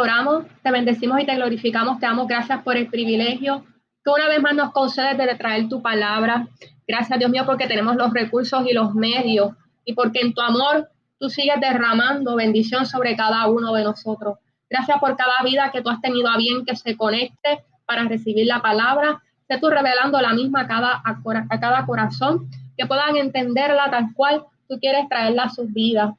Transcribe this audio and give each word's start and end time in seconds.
Oramos, 0.00 0.44
te 0.62 0.70
bendecimos 0.70 1.20
y 1.20 1.26
te 1.26 1.34
glorificamos, 1.34 2.00
te 2.00 2.06
damos 2.06 2.26
gracias 2.26 2.62
por 2.62 2.74
el 2.74 2.86
privilegio 2.88 3.66
que 4.02 4.10
una 4.10 4.28
vez 4.28 4.40
más 4.40 4.54
nos 4.54 4.72
concedes 4.72 5.18
de 5.18 5.34
traer 5.34 5.68
tu 5.68 5.82
palabra. 5.82 6.48
Gracias, 6.88 7.18
Dios 7.18 7.30
mío, 7.30 7.44
porque 7.44 7.66
tenemos 7.66 7.96
los 7.96 8.10
recursos 8.10 8.64
y 8.66 8.72
los 8.72 8.94
medios 8.94 9.52
y 9.84 9.92
porque 9.92 10.20
en 10.20 10.32
tu 10.32 10.40
amor 10.40 10.88
tú 11.18 11.28
sigues 11.28 11.60
derramando 11.60 12.34
bendición 12.34 12.86
sobre 12.86 13.14
cada 13.14 13.46
uno 13.48 13.74
de 13.74 13.84
nosotros. 13.84 14.38
Gracias 14.70 14.98
por 15.00 15.16
cada 15.18 15.42
vida 15.44 15.70
que 15.70 15.82
tú 15.82 15.90
has 15.90 16.00
tenido 16.00 16.28
a 16.28 16.38
bien 16.38 16.64
que 16.64 16.76
se 16.76 16.96
conecte 16.96 17.62
para 17.84 18.04
recibir 18.04 18.46
la 18.46 18.62
palabra. 18.62 19.22
Sé 19.48 19.58
tú 19.58 19.68
revelando 19.68 20.18
la 20.22 20.32
misma 20.32 20.62
a 20.62 20.66
cada, 20.66 21.02
a 21.04 21.60
cada 21.60 21.84
corazón, 21.84 22.48
que 22.78 22.86
puedan 22.86 23.16
entenderla 23.16 23.90
tal 23.90 24.14
cual 24.14 24.44
tú 24.66 24.78
quieres 24.80 25.06
traerla 25.10 25.42
a 25.42 25.50
sus 25.50 25.70
vidas. 25.70 26.14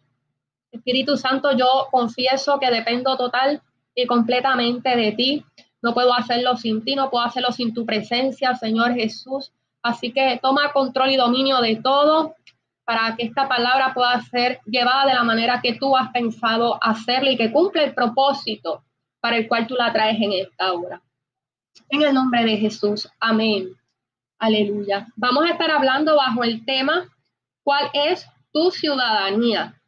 Espíritu 0.72 1.18
Santo, 1.18 1.58
yo 1.58 1.88
confieso 1.90 2.60
que 2.60 2.70
dependo 2.70 3.18
total 3.18 3.62
y 3.96 4.06
completamente 4.06 4.96
de 4.96 5.12
ti. 5.14 5.46
No 5.82 5.94
puedo 5.94 6.14
hacerlo 6.14 6.58
sin 6.58 6.84
ti, 6.84 6.96
no 6.96 7.10
puedo 7.10 7.26
hacerlo 7.26 7.52
sin 7.52 7.74
tu 7.74 7.86
presencia, 7.86 8.56
Señor 8.56 8.94
Jesús. 8.94 9.52
Así 9.82 10.12
que 10.12 10.40
toma 10.42 10.72
control 10.74 11.12
y 11.12 11.18
dominio 11.18 11.60
de 11.60 11.78
todo 11.78 12.36
para 12.86 13.16
que 13.16 13.24
esta 13.24 13.48
palabra 13.48 13.94
pueda 13.94 14.22
ser 14.22 14.60
llevada 14.66 15.06
de 15.06 15.14
la 15.14 15.24
manera 15.24 15.62
que 15.62 15.76
tú 15.76 15.96
has 15.96 16.12
pensado 16.12 16.78
hacerla 16.84 17.32
y 17.32 17.38
que 17.38 17.52
cumple 17.52 17.86
el 17.86 17.94
propósito 17.94 18.84
para 19.20 19.38
el 19.38 19.48
cual 19.48 19.68
tú 19.68 19.76
la 19.76 19.92
traes 19.94 20.20
en 20.22 20.34
esta 20.34 20.74
hora. 20.74 21.02
En 21.90 22.02
el 22.02 22.14
nombre 22.14 22.44
de 22.44 22.58
Jesús, 22.58 23.10
amén. 23.20 23.76
Aleluya. 24.40 25.08
Vamos 25.16 25.46
a 25.46 25.52
estar 25.52 25.70
hablando 25.72 26.16
bajo 26.16 26.44
el 26.44 26.66
tema, 26.66 27.08
¿cuál 27.64 27.90
es 27.94 28.28
tu 28.52 28.72
ciudadanía? 28.72 29.80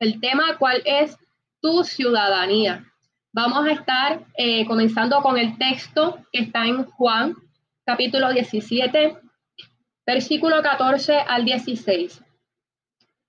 El 0.00 0.20
tema, 0.20 0.56
¿cuál 0.58 0.82
es 0.84 1.16
tu 1.60 1.84
ciudadanía? 1.84 2.91
Vamos 3.34 3.64
a 3.66 3.72
estar 3.72 4.26
eh, 4.36 4.66
comenzando 4.66 5.22
con 5.22 5.38
el 5.38 5.56
texto 5.56 6.18
que 6.30 6.40
está 6.40 6.66
en 6.66 6.84
Juan, 6.84 7.34
capítulo 7.86 8.30
17, 8.30 9.16
versículo 10.06 10.60
14 10.60 11.16
al 11.16 11.46
16. 11.46 12.22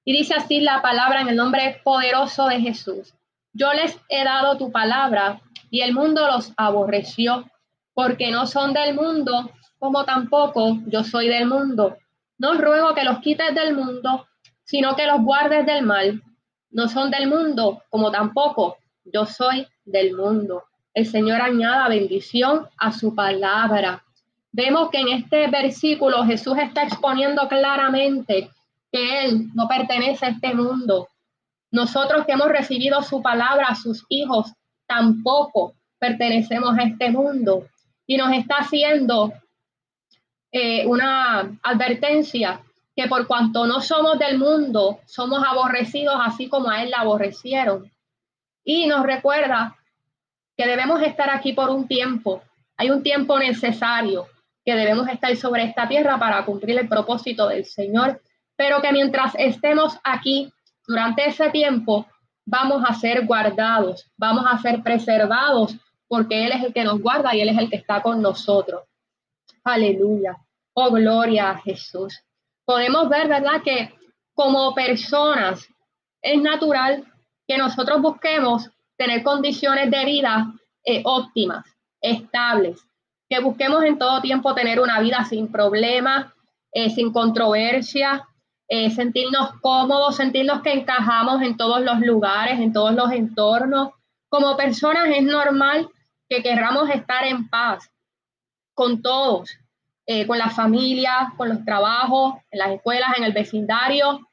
Y 0.03 0.11
dice 0.11 0.33
así 0.33 0.59
la 0.59 0.81
palabra 0.81 1.21
en 1.21 1.29
el 1.29 1.37
nombre 1.37 1.79
poderoso 1.85 2.47
de 2.47 2.59
Jesús. 2.59 3.13
Yo 3.53 3.71
les 3.71 3.97
he 4.09 4.25
dado 4.25 4.57
tu 4.57 4.73
palabra 4.73 5.39
y 5.69 5.79
el 5.79 5.93
mundo 5.93 6.27
los 6.27 6.51
aborreció, 6.57 7.49
porque 7.93 8.29
no 8.29 8.45
son 8.45 8.73
del 8.73 8.95
mundo, 8.95 9.51
como 9.79 10.03
tampoco 10.03 10.79
yo 10.85 11.05
soy 11.05 11.29
del 11.29 11.45
mundo. 11.47 11.95
No 12.37 12.55
ruego 12.55 12.93
que 12.93 13.05
los 13.05 13.19
quites 13.19 13.55
del 13.55 13.73
mundo, 13.73 14.27
sino 14.65 14.97
que 14.97 15.07
los 15.07 15.21
guardes 15.21 15.65
del 15.65 15.85
mal. 15.85 16.21
No 16.71 16.89
son 16.89 17.09
del 17.09 17.27
mundo, 17.27 17.83
como 17.89 18.11
tampoco 18.11 18.79
yo 19.05 19.25
soy 19.25 19.67
del 19.85 20.15
mundo. 20.15 20.63
El 20.93 21.05
Señor 21.05 21.41
añada 21.41 21.89
bendición 21.89 22.67
a 22.77 22.91
su 22.91 23.15
palabra. 23.15 24.03
Vemos 24.51 24.89
que 24.91 24.99
en 24.99 25.07
este 25.09 25.47
versículo 25.47 26.23
Jesús 26.25 26.57
está 26.57 26.83
exponiendo 26.83 27.47
claramente 27.47 28.49
que 28.91 29.25
Él 29.25 29.49
no 29.55 29.67
pertenece 29.67 30.25
a 30.25 30.29
este 30.29 30.53
mundo. 30.53 31.07
Nosotros 31.71 32.25
que 32.25 32.33
hemos 32.33 32.49
recibido 32.49 33.01
su 33.01 33.21
palabra, 33.21 33.73
sus 33.73 34.05
hijos, 34.09 34.53
tampoco 34.85 35.73
pertenecemos 35.97 36.77
a 36.77 36.83
este 36.83 37.09
mundo. 37.09 37.65
Y 38.05 38.17
nos 38.17 38.31
está 38.33 38.57
haciendo 38.57 39.33
eh, 40.51 40.85
una 40.85 41.57
advertencia 41.63 42.61
que 42.95 43.07
por 43.07 43.25
cuanto 43.25 43.65
no 43.65 43.81
somos 43.81 44.19
del 44.19 44.37
mundo, 44.37 44.99
somos 45.07 45.43
aborrecidos 45.43 46.15
así 46.19 46.47
como 46.47 46.69
a 46.69 46.83
Él 46.83 46.91
la 46.91 46.97
aborrecieron. 46.97 47.91
Y 48.63 48.87
nos 48.87 49.03
recuerda 49.05 49.75
que 50.55 50.67
debemos 50.67 51.01
estar 51.01 51.29
aquí 51.29 51.53
por 51.53 51.69
un 51.69 51.87
tiempo. 51.87 52.41
Hay 52.77 52.89
un 52.89 53.03
tiempo 53.03 53.37
necesario 53.39 54.27
que 54.65 54.75
debemos 54.75 55.07
estar 55.09 55.35
sobre 55.35 55.63
esta 55.63 55.87
tierra 55.87 56.17
para 56.17 56.45
cumplir 56.45 56.79
el 56.79 56.87
propósito 56.87 57.47
del 57.47 57.65
Señor, 57.65 58.21
pero 58.55 58.81
que 58.81 58.91
mientras 58.91 59.33
estemos 59.37 59.99
aquí 60.03 60.51
durante 60.87 61.27
ese 61.27 61.49
tiempo, 61.49 62.07
vamos 62.45 62.83
a 62.87 62.93
ser 62.93 63.25
guardados, 63.25 64.09
vamos 64.17 64.45
a 64.49 64.57
ser 64.59 64.81
preservados, 64.81 65.75
porque 66.07 66.45
Él 66.45 66.51
es 66.53 66.63
el 66.63 66.73
que 66.73 66.83
nos 66.83 67.01
guarda 67.01 67.35
y 67.35 67.41
Él 67.41 67.49
es 67.49 67.57
el 67.57 67.69
que 67.69 67.77
está 67.77 68.01
con 68.01 68.21
nosotros. 68.21 68.83
Aleluya. 69.63 70.37
Oh, 70.73 70.91
gloria 70.91 71.51
a 71.51 71.57
Jesús. 71.59 72.21
Podemos 72.65 73.09
ver, 73.09 73.27
¿verdad? 73.27 73.61
Que 73.63 73.93
como 74.33 74.73
personas 74.73 75.67
es 76.21 76.41
natural 76.41 77.05
que 77.47 77.57
nosotros 77.57 78.01
busquemos 78.01 78.69
tener 78.97 79.23
condiciones 79.23 79.91
de 79.91 80.05
vida 80.05 80.53
eh, 80.85 81.01
óptimas, 81.05 81.65
estables, 82.01 82.85
que 83.29 83.39
busquemos 83.39 83.83
en 83.83 83.97
todo 83.97 84.21
tiempo 84.21 84.53
tener 84.53 84.79
una 84.79 84.99
vida 84.99 85.23
sin 85.25 85.51
problemas, 85.51 86.33
eh, 86.71 86.89
sin 86.89 87.11
controversia, 87.11 88.27
eh, 88.67 88.89
sentirnos 88.91 89.53
cómodos, 89.61 90.15
sentirnos 90.15 90.61
que 90.61 90.73
encajamos 90.73 91.41
en 91.41 91.57
todos 91.57 91.81
los 91.81 91.99
lugares, 91.99 92.59
en 92.59 92.73
todos 92.73 92.93
los 92.93 93.11
entornos. 93.11 93.89
Como 94.29 94.57
personas 94.57 95.09
es 95.09 95.23
normal 95.23 95.89
que 96.29 96.41
querramos 96.41 96.89
estar 96.89 97.25
en 97.25 97.47
paz 97.49 97.89
con 98.73 99.01
todos, 99.01 99.51
con 100.27 100.37
las 100.37 100.53
familias, 100.53 101.31
con 101.37 101.47
los 101.47 101.63
trabajos, 101.63 102.33
en 102.51 102.59
las 102.59 102.71
escuelas, 102.71 103.17
en 103.17 103.23
el 103.23 103.31
vecindario. 103.31 104.27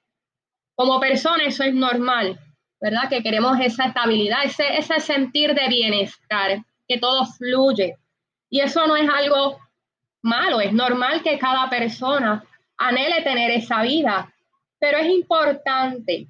Como 0.74 0.98
personas 0.98 1.46
eso 1.46 1.62
es 1.62 1.74
normal. 1.74 2.40
¿Verdad? 2.80 3.08
Que 3.08 3.22
queremos 3.22 3.58
esa 3.60 3.86
estabilidad, 3.86 4.44
ese, 4.44 4.76
ese 4.76 5.00
sentir 5.00 5.54
de 5.54 5.68
bienestar, 5.68 6.64
que 6.88 6.98
todo 6.98 7.26
fluye. 7.26 7.96
Y 8.48 8.60
eso 8.60 8.86
no 8.86 8.96
es 8.96 9.08
algo 9.08 9.58
malo, 10.22 10.60
es 10.60 10.72
normal 10.72 11.22
que 11.22 11.38
cada 11.38 11.68
persona 11.70 12.44
anhele 12.76 13.22
tener 13.22 13.50
esa 13.50 13.82
vida, 13.82 14.32
pero 14.78 14.98
es 14.98 15.08
importante 15.08 16.28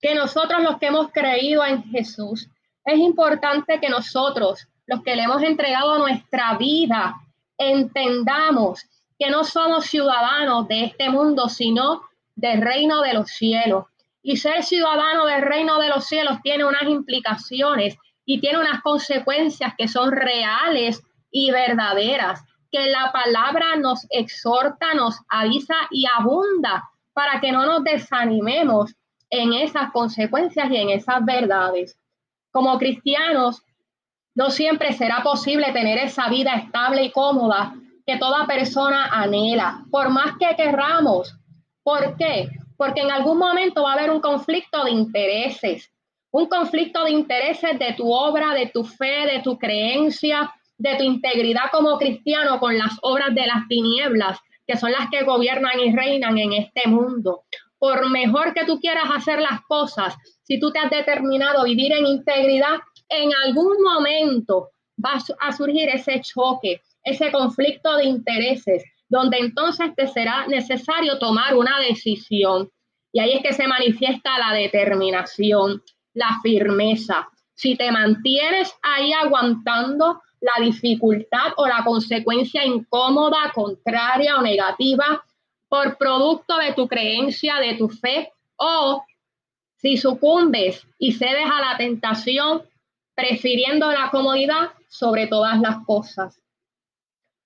que 0.00 0.14
nosotros 0.14 0.62
los 0.62 0.78
que 0.78 0.86
hemos 0.86 1.10
creído 1.12 1.64
en 1.64 1.82
Jesús, 1.84 2.48
es 2.84 2.98
importante 2.98 3.80
que 3.80 3.88
nosotros, 3.88 4.66
los 4.86 5.02
que 5.02 5.14
le 5.14 5.22
hemos 5.22 5.42
entregado 5.42 5.98
nuestra 5.98 6.56
vida, 6.58 7.14
entendamos 7.56 8.84
que 9.18 9.30
no 9.30 9.44
somos 9.44 9.86
ciudadanos 9.86 10.66
de 10.66 10.84
este 10.84 11.08
mundo, 11.08 11.48
sino 11.48 12.02
del 12.34 12.60
reino 12.60 13.00
de 13.02 13.14
los 13.14 13.30
cielos. 13.30 13.86
Y 14.22 14.36
ser 14.36 14.62
ciudadano 14.62 15.26
del 15.26 15.42
reino 15.42 15.78
de 15.78 15.88
los 15.88 16.06
cielos 16.06 16.38
tiene 16.42 16.64
unas 16.64 16.84
implicaciones 16.84 17.96
y 18.24 18.40
tiene 18.40 18.58
unas 18.58 18.80
consecuencias 18.82 19.74
que 19.76 19.88
son 19.88 20.12
reales 20.12 21.02
y 21.30 21.50
verdaderas, 21.50 22.44
que 22.70 22.86
la 22.86 23.10
palabra 23.12 23.76
nos 23.76 24.06
exhorta, 24.10 24.94
nos 24.94 25.18
avisa 25.28 25.74
y 25.90 26.04
abunda 26.06 26.88
para 27.12 27.40
que 27.40 27.52
no 27.52 27.66
nos 27.66 27.84
desanimemos 27.84 28.94
en 29.28 29.52
esas 29.54 29.90
consecuencias 29.92 30.70
y 30.70 30.76
en 30.76 30.90
esas 30.90 31.24
verdades. 31.24 31.98
Como 32.50 32.78
cristianos, 32.78 33.62
no 34.34 34.50
siempre 34.50 34.92
será 34.92 35.22
posible 35.22 35.72
tener 35.72 35.98
esa 35.98 36.28
vida 36.28 36.54
estable 36.54 37.04
y 37.04 37.10
cómoda 37.10 37.74
que 38.06 38.18
toda 38.18 38.46
persona 38.46 39.06
anhela, 39.06 39.84
por 39.90 40.10
más 40.10 40.36
que 40.38 40.54
querramos. 40.56 41.36
¿Por 41.82 42.16
qué? 42.16 42.48
Porque 42.82 43.02
en 43.02 43.12
algún 43.12 43.38
momento 43.38 43.84
va 43.84 43.92
a 43.92 43.94
haber 43.94 44.10
un 44.10 44.20
conflicto 44.20 44.82
de 44.82 44.90
intereses, 44.90 45.88
un 46.32 46.46
conflicto 46.48 47.04
de 47.04 47.12
intereses 47.12 47.78
de 47.78 47.92
tu 47.92 48.12
obra, 48.12 48.54
de 48.54 48.72
tu 48.74 48.82
fe, 48.82 49.24
de 49.24 49.40
tu 49.40 49.56
creencia, 49.56 50.52
de 50.78 50.96
tu 50.96 51.04
integridad 51.04 51.70
como 51.70 51.96
cristiano 51.96 52.58
con 52.58 52.76
las 52.76 52.98
obras 53.02 53.32
de 53.36 53.46
las 53.46 53.68
tinieblas, 53.68 54.40
que 54.66 54.76
son 54.76 54.90
las 54.90 55.08
que 55.12 55.22
gobiernan 55.22 55.78
y 55.78 55.94
reinan 55.94 56.36
en 56.38 56.54
este 56.54 56.88
mundo. 56.88 57.44
Por 57.78 58.10
mejor 58.10 58.52
que 58.52 58.64
tú 58.64 58.80
quieras 58.80 59.06
hacer 59.14 59.40
las 59.40 59.60
cosas, 59.68 60.16
si 60.42 60.58
tú 60.58 60.72
te 60.72 60.80
has 60.80 60.90
determinado 60.90 61.60
a 61.60 61.64
vivir 61.64 61.92
en 61.92 62.04
integridad, 62.04 62.80
en 63.08 63.30
algún 63.46 63.80
momento 63.80 64.70
va 64.98 65.20
a 65.38 65.52
surgir 65.52 65.88
ese 65.88 66.20
choque, 66.20 66.80
ese 67.04 67.30
conflicto 67.30 67.96
de 67.98 68.06
intereses, 68.06 68.82
donde 69.12 69.36
entonces 69.36 69.94
te 69.94 70.08
será 70.08 70.46
necesario 70.46 71.18
tomar 71.18 71.54
una 71.54 71.78
decisión. 71.80 72.70
Y 73.12 73.20
ahí 73.20 73.34
es 73.34 73.42
que 73.42 73.52
se 73.52 73.68
manifiesta 73.68 74.38
la 74.38 74.54
determinación, 74.54 75.82
la 76.14 76.40
firmeza. 76.42 77.28
Si 77.54 77.76
te 77.76 77.92
mantienes 77.92 78.74
ahí 78.82 79.12
aguantando 79.12 80.22
la 80.40 80.64
dificultad 80.64 81.52
o 81.58 81.66
la 81.66 81.84
consecuencia 81.84 82.64
incómoda, 82.64 83.52
contraria 83.54 84.38
o 84.38 84.40
negativa 84.40 85.22
por 85.68 85.98
producto 85.98 86.56
de 86.56 86.72
tu 86.72 86.88
creencia, 86.88 87.56
de 87.56 87.74
tu 87.74 87.90
fe, 87.90 88.32
o 88.56 89.04
si 89.76 89.98
sucumbes 89.98 90.86
y 90.98 91.12
cedes 91.12 91.50
a 91.52 91.60
la 91.60 91.76
tentación, 91.76 92.62
prefiriendo 93.14 93.92
la 93.92 94.08
comodidad 94.08 94.70
sobre 94.88 95.26
todas 95.26 95.60
las 95.60 95.84
cosas. 95.84 96.40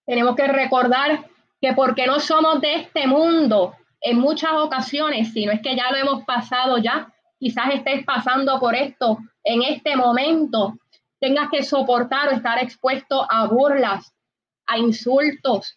Tenemos 0.07 0.37
que 0.37 0.47
recordar 0.47 1.27
que 1.67 1.73
porque 1.73 2.07
no 2.07 2.21
somos 2.21 2.61
de 2.61 2.77
este 2.77 3.09
mundo 3.09 3.75
en 4.01 4.21
muchas 4.21 4.53
ocasiones, 4.53 5.33
si 5.33 5.47
no 5.47 5.51
es 5.51 5.61
que 5.61 5.75
ya 5.75 5.91
lo 5.91 5.97
hemos 5.97 6.25
pasado 6.25 6.79
ya, 6.79 7.13
quizás 7.41 7.75
estés 7.75 8.05
pasando 8.05 8.61
por 8.61 8.77
esto 8.77 9.19
en 9.43 9.63
este 9.63 9.97
momento, 9.97 10.79
tengas 11.19 11.51
que 11.51 11.65
soportar 11.65 12.29
o 12.29 12.37
estar 12.37 12.63
expuesto 12.63 13.27
a 13.29 13.49
burlas, 13.49 14.15
a 14.69 14.79
insultos, 14.79 15.77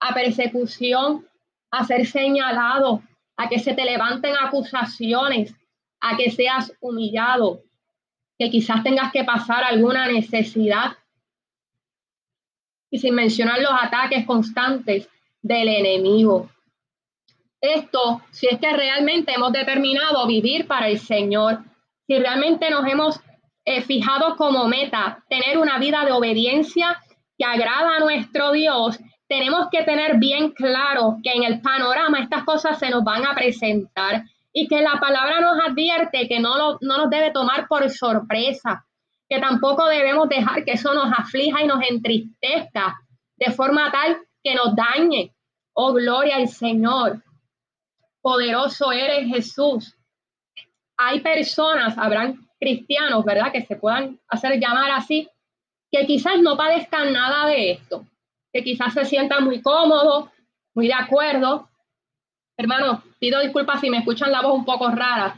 a 0.00 0.12
persecución, 0.12 1.26
a 1.70 1.82
ser 1.84 2.06
señalado, 2.06 3.02
a 3.38 3.48
que 3.48 3.58
se 3.58 3.72
te 3.72 3.86
levanten 3.86 4.34
acusaciones, 4.38 5.54
a 6.00 6.14
que 6.14 6.30
seas 6.30 6.74
humillado, 6.78 7.62
que 8.38 8.50
quizás 8.50 8.82
tengas 8.82 9.10
que 9.10 9.24
pasar 9.24 9.64
alguna 9.64 10.08
necesidad. 10.08 10.92
Y 12.90 12.98
sin 12.98 13.14
mencionar 13.14 13.58
los 13.62 13.72
ataques 13.72 14.26
constantes 14.26 15.08
del 15.42 15.68
enemigo. 15.68 16.48
Esto, 17.60 18.22
si 18.30 18.46
es 18.46 18.58
que 18.58 18.72
realmente 18.72 19.32
hemos 19.32 19.52
determinado 19.52 20.26
vivir 20.26 20.66
para 20.66 20.88
el 20.88 20.98
Señor, 20.98 21.60
si 22.06 22.18
realmente 22.18 22.70
nos 22.70 22.86
hemos 22.86 23.20
eh, 23.64 23.82
fijado 23.82 24.36
como 24.36 24.66
meta 24.66 25.22
tener 25.28 25.58
una 25.58 25.78
vida 25.78 26.04
de 26.04 26.12
obediencia 26.12 27.00
que 27.38 27.44
agrada 27.44 27.96
a 27.96 28.00
nuestro 28.00 28.52
Dios, 28.52 28.98
tenemos 29.28 29.68
que 29.70 29.84
tener 29.84 30.18
bien 30.18 30.50
claro 30.50 31.18
que 31.22 31.32
en 31.32 31.44
el 31.44 31.60
panorama 31.60 32.20
estas 32.20 32.44
cosas 32.44 32.78
se 32.78 32.90
nos 32.90 33.04
van 33.04 33.24
a 33.24 33.34
presentar 33.34 34.24
y 34.52 34.68
que 34.68 34.82
la 34.82 34.98
palabra 35.00 35.40
nos 35.40 35.58
advierte 35.64 36.28
que 36.28 36.40
no, 36.40 36.78
no 36.80 36.98
nos 36.98 37.10
debe 37.10 37.30
tomar 37.30 37.66
por 37.68 37.88
sorpresa, 37.88 38.84
que 39.28 39.40
tampoco 39.40 39.86
debemos 39.86 40.28
dejar 40.28 40.64
que 40.64 40.72
eso 40.72 40.92
nos 40.92 41.10
aflija 41.16 41.62
y 41.62 41.66
nos 41.66 41.82
entristezca 41.88 42.96
de 43.36 43.52
forma 43.52 43.90
tal 43.90 44.18
que 44.42 44.54
nos 44.54 44.74
dañe. 44.74 45.34
Oh, 45.74 45.92
gloria 45.92 46.36
al 46.36 46.48
Señor. 46.48 47.22
Poderoso 48.20 48.92
eres 48.92 49.28
Jesús. 49.28 49.96
Hay 50.96 51.20
personas, 51.20 51.96
habrán 51.98 52.48
cristianos, 52.60 53.24
¿verdad? 53.24 53.52
Que 53.52 53.64
se 53.64 53.76
puedan 53.76 54.20
hacer 54.28 54.60
llamar 54.60 54.90
así, 54.92 55.28
que 55.90 56.06
quizás 56.06 56.40
no 56.40 56.56
padezcan 56.56 57.12
nada 57.12 57.46
de 57.46 57.72
esto, 57.72 58.06
que 58.52 58.62
quizás 58.62 58.94
se 58.94 59.04
sientan 59.04 59.44
muy 59.44 59.60
cómodos, 59.60 60.28
muy 60.74 60.86
de 60.86 60.94
acuerdo, 60.94 61.68
Hermano, 62.56 63.02
pido 63.18 63.40
disculpas 63.40 63.80
si 63.80 63.90
me 63.90 63.98
escuchan 63.98 64.30
la 64.30 64.42
voz 64.42 64.54
un 64.54 64.64
poco 64.64 64.88
rara. 64.88 65.36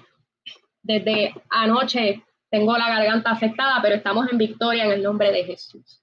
Desde 0.83 1.33
anoche 1.49 2.23
tengo 2.51 2.77
la 2.77 2.89
garganta 2.89 3.31
afectada, 3.31 3.81
pero 3.81 3.95
estamos 3.95 4.31
en 4.31 4.39
victoria 4.39 4.85
en 4.85 4.93
el 4.93 5.03
nombre 5.03 5.31
de 5.33 5.45
Jesús. 5.45 6.03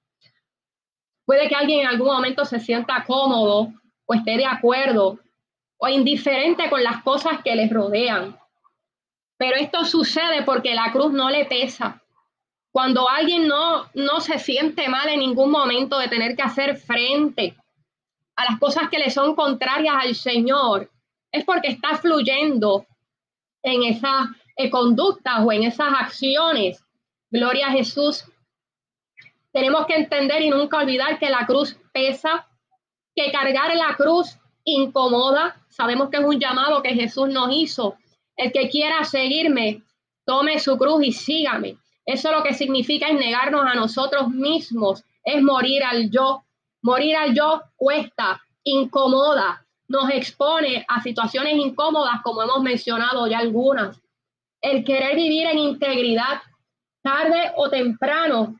Puede 1.26 1.48
que 1.48 1.56
alguien 1.56 1.82
en 1.82 1.88
algún 1.88 2.08
momento 2.08 2.46
se 2.46 2.60
sienta 2.60 3.04
cómodo 3.06 3.74
o 4.06 4.14
esté 4.14 4.38
de 4.38 4.46
acuerdo 4.46 5.20
o 5.78 5.88
indiferente 5.88 6.70
con 6.70 6.84
las 6.84 7.02
cosas 7.04 7.42
que 7.44 7.56
les 7.56 7.72
rodean. 7.72 8.38
Pero 9.38 9.56
esto 9.58 9.86
sucede 9.86 10.44
porque 10.44 10.76
la 10.76 10.92
cruz 10.92 11.12
no 11.12 11.30
le 11.30 11.46
pesa. 11.46 12.02
Cuando 12.72 13.10
alguien 13.10 13.48
no, 13.48 13.90
no 13.96 14.20
se 14.22 14.38
siente 14.40 14.88
mal 14.88 15.10
en 15.10 15.20
ningún 15.20 15.50
momento 15.50 15.98
de 15.98 16.08
tener 16.08 16.36
que 16.36 16.44
hacer 16.44 16.78
frente 16.78 17.56
a 18.36 18.46
las 18.46 18.60
cosas 18.60 18.90
que 18.90 19.00
le 19.00 19.10
son 19.10 19.36
contrarias 19.36 19.96
al 20.00 20.16
Señor, 20.16 20.90
es 21.32 21.44
porque 21.44 21.70
está 21.70 21.98
fluyendo 21.98 22.86
en 23.64 23.84
esas 23.84 24.28
eh, 24.56 24.70
conductas 24.70 25.40
o 25.44 25.52
en 25.52 25.64
esas 25.64 25.92
acciones. 26.00 26.84
Gloria 27.30 27.68
a 27.68 27.72
Jesús. 27.72 28.26
Tenemos 29.52 29.86
que 29.86 29.96
entender 29.96 30.42
y 30.42 30.50
nunca 30.50 30.78
olvidar 30.78 31.20
que 31.20 31.30
la 31.30 31.46
cruz 31.46 31.78
pesa, 31.94 32.48
que 33.16 33.32
cargar 33.32 33.76
la 33.76 33.96
cruz 33.96 34.38
incomoda. 34.64 35.62
Sabemos 35.70 36.10
que 36.10 36.18
es 36.18 36.24
un 36.24 36.40
llamado 36.40 36.82
que 36.82 36.94
Jesús 36.94 37.30
nos 37.30 37.50
hizo. 37.54 37.96
El 38.38 38.52
que 38.52 38.70
quiera 38.70 39.04
seguirme, 39.04 39.84
tome 40.26 40.60
su 40.60 40.78
cruz 40.78 41.04
y 41.04 41.12
sígame. 41.12 41.78
Eso 42.06 42.32
lo 42.32 42.44
que 42.44 42.54
significa 42.54 43.08
es 43.08 43.16
negarnos 43.16 43.66
a 43.66 43.76
nosotros 43.76 44.30
mismos, 44.30 45.04
es 45.24 45.42
morir 45.42 45.84
al 45.84 46.10
yo. 46.10 46.44
Morir 46.82 47.16
al 47.16 47.36
yo 47.36 47.62
cuesta, 47.76 48.42
incomoda, 48.64 49.66
nos 49.88 50.10
expone 50.10 50.84
a 50.88 51.02
situaciones 51.02 51.54
incómodas, 51.58 52.22
como 52.24 52.42
hemos 52.42 52.62
mencionado 52.64 53.28
ya 53.28 53.40
algunas. 53.40 54.02
El 54.62 54.84
querer 54.84 55.16
vivir 55.16 55.48
en 55.48 55.60
integridad, 55.60 56.42
tarde 57.04 57.52
o 57.58 57.70
temprano, 57.70 58.56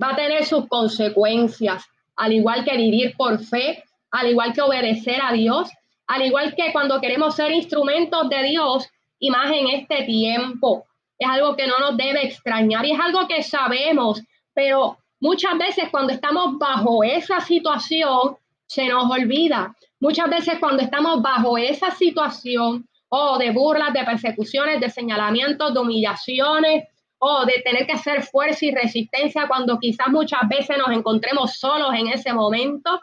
va 0.00 0.10
a 0.10 0.16
tener 0.16 0.44
sus 0.44 0.66
consecuencias, 0.68 1.84
al 2.16 2.32
igual 2.32 2.64
que 2.64 2.76
vivir 2.76 3.14
por 3.16 3.38
fe, 3.38 3.84
al 4.10 4.30
igual 4.30 4.52
que 4.52 4.62
obedecer 4.62 5.20
a 5.22 5.32
Dios, 5.32 5.70
al 6.06 6.22
igual 6.22 6.54
que 6.54 6.72
cuando 6.72 7.00
queremos 7.00 7.34
ser 7.36 7.52
instrumentos 7.52 8.28
de 8.28 8.42
Dios, 8.42 8.88
y 9.22 9.30
más 9.30 9.50
en 9.52 9.68
este 9.68 10.02
tiempo. 10.02 10.84
Es 11.16 11.28
algo 11.28 11.54
que 11.54 11.68
no 11.68 11.78
nos 11.78 11.96
debe 11.96 12.26
extrañar 12.26 12.84
y 12.84 12.90
es 12.90 13.00
algo 13.00 13.28
que 13.28 13.42
sabemos, 13.42 14.20
pero 14.52 14.98
muchas 15.20 15.56
veces 15.56 15.88
cuando 15.90 16.12
estamos 16.12 16.58
bajo 16.58 17.04
esa 17.04 17.40
situación, 17.40 18.36
se 18.66 18.88
nos 18.88 19.08
olvida. 19.08 19.76
Muchas 20.00 20.28
veces 20.28 20.58
cuando 20.58 20.82
estamos 20.82 21.22
bajo 21.22 21.56
esa 21.56 21.92
situación 21.92 22.88
o 23.08 23.38
de 23.38 23.52
burlas, 23.52 23.92
de 23.92 24.02
persecuciones, 24.02 24.80
de 24.80 24.90
señalamientos, 24.90 25.72
de 25.72 25.80
humillaciones 25.80 26.84
o 27.24 27.46
de 27.46 27.62
tener 27.64 27.86
que 27.86 27.92
hacer 27.92 28.24
fuerza 28.24 28.66
y 28.66 28.74
resistencia 28.74 29.46
cuando 29.46 29.78
quizás 29.78 30.08
muchas 30.08 30.40
veces 30.48 30.76
nos 30.76 30.90
encontremos 30.90 31.56
solos 31.56 31.94
en 31.94 32.08
ese 32.08 32.32
momento, 32.32 33.00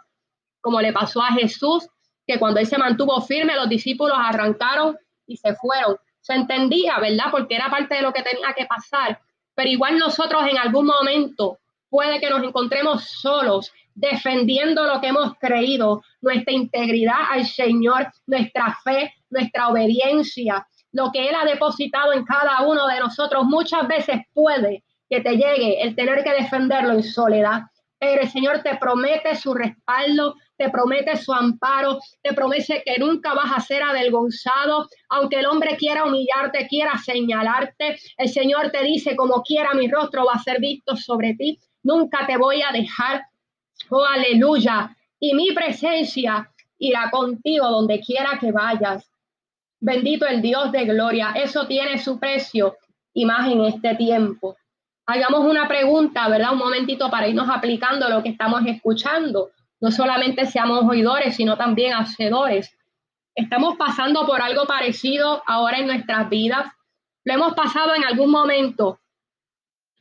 como 0.60 0.82
le 0.82 0.92
pasó 0.92 1.22
a 1.22 1.32
Jesús, 1.32 1.88
que 2.28 2.38
cuando 2.38 2.60
él 2.60 2.68
se 2.68 2.78
mantuvo 2.78 3.22
firme, 3.22 3.56
los 3.56 3.70
discípulos 3.70 4.18
arrancaron 4.20 4.98
y 5.26 5.38
se 5.38 5.56
fueron. 5.56 5.96
Se 6.20 6.34
entendía, 6.34 7.00
¿verdad? 7.00 7.28
Porque 7.32 7.56
era 7.56 7.70
parte 7.70 7.96
de 7.96 8.02
lo 8.02 8.12
que 8.12 8.22
tenía 8.22 8.54
que 8.54 8.66
pasar. 8.66 9.22
Pero 9.56 9.70
igual 9.70 9.98
nosotros 9.98 10.44
en 10.52 10.58
algún 10.58 10.88
momento 10.88 11.58
puede 11.90 12.20
que 12.20 12.30
nos 12.30 12.44
encontremos 12.44 13.06
solos 13.06 13.72
defendiendo 13.96 14.86
lo 14.86 15.00
que 15.00 15.08
hemos 15.08 15.36
creído, 15.40 16.04
nuestra 16.20 16.52
integridad 16.52 17.32
al 17.32 17.46
Señor, 17.46 18.12
nuestra 18.28 18.78
fe, 18.84 19.14
nuestra 19.30 19.70
obediencia, 19.70 20.68
lo 20.92 21.12
que 21.12 21.30
Él 21.30 21.36
ha 21.36 21.46
depositado 21.46 22.14
en 22.14 22.26
cada 22.26 22.62
uno 22.62 22.88
de 22.88 23.00
nosotros. 23.00 23.46
Muchas 23.46 23.88
veces 23.88 24.18
puede 24.34 24.84
que 25.10 25.22
te 25.22 25.32
llegue 25.32 25.82
el 25.82 25.96
tener 25.96 26.24
que 26.24 26.34
defenderlo 26.34 26.94
en 26.94 27.04
soledad, 27.04 27.64
pero 27.98 28.22
el 28.22 28.30
Señor 28.30 28.62
te 28.64 28.78
promete 28.78 29.36
su 29.36 29.54
respaldo, 29.54 30.36
te 30.56 30.70
promete 30.70 31.18
su 31.18 31.34
amparo, 31.34 32.00
te 32.22 32.34
promete 32.34 32.84
que 32.86 32.98
nunca 33.00 33.34
vas 33.34 33.52
a 33.56 33.60
ser 33.60 33.84
avergonzado, 33.84 34.88
aunque 35.10 35.40
el 35.40 35.48
hombre 35.48 35.76
quiera 35.78 36.06
humillarte, 36.06 36.68
quiera 36.68 36.98
señalarte, 36.98 37.98
el 38.18 38.30
Señor 38.30 38.72
te 38.72 38.84
dice 38.84 39.16
como 39.16 39.42
quiera 39.42 39.74
mi 39.74 39.90
rostro 39.90 40.26
va 40.26 40.34
a 40.34 40.44
ser 40.44 40.60
visto 40.60 40.96
sobre 40.96 41.34
ti, 41.34 41.60
nunca 41.84 42.26
te 42.28 42.38
voy 42.38 42.62
a 42.62 42.72
dejar, 42.72 43.24
Oh, 43.90 44.04
aleluya. 44.04 44.96
Y 45.20 45.34
mi 45.34 45.52
presencia 45.52 46.52
irá 46.78 47.10
contigo 47.12 47.68
donde 47.68 48.00
quiera 48.00 48.38
que 48.40 48.52
vayas. 48.52 49.10
Bendito 49.80 50.26
el 50.26 50.42
Dios 50.42 50.72
de 50.72 50.86
gloria. 50.86 51.32
Eso 51.36 51.68
tiene 51.68 51.98
su 52.00 52.20
precio 52.20 52.78
y 53.14 53.26
más 53.26 53.48
en 53.52 53.64
este 53.66 53.96
tiempo. 53.96 54.58
Hagamos 55.06 55.46
una 55.46 55.68
pregunta, 55.68 56.28
¿verdad? 56.28 56.54
Un 56.54 56.60
momentito 56.60 57.10
para 57.10 57.28
irnos 57.28 57.50
aplicando 57.50 58.10
lo 58.10 58.22
que 58.22 58.30
estamos 58.30 58.62
escuchando. 58.66 59.52
No 59.82 59.92
solamente 59.92 60.46
seamos 60.46 60.84
oidores, 60.84 61.36
sino 61.36 61.58
también 61.58 61.94
hacedores. 61.94 62.76
Estamos 63.34 63.78
pasando 63.78 64.26
por 64.26 64.42
algo 64.42 64.66
parecido 64.66 65.42
ahora 65.48 65.80
en 65.80 65.88
nuestras 65.88 66.30
vidas. 66.30 66.68
Lo 67.24 67.34
hemos 67.34 67.54
pasado 67.54 67.96
en 67.96 68.04
algún 68.04 68.30
momento. 68.30 69.00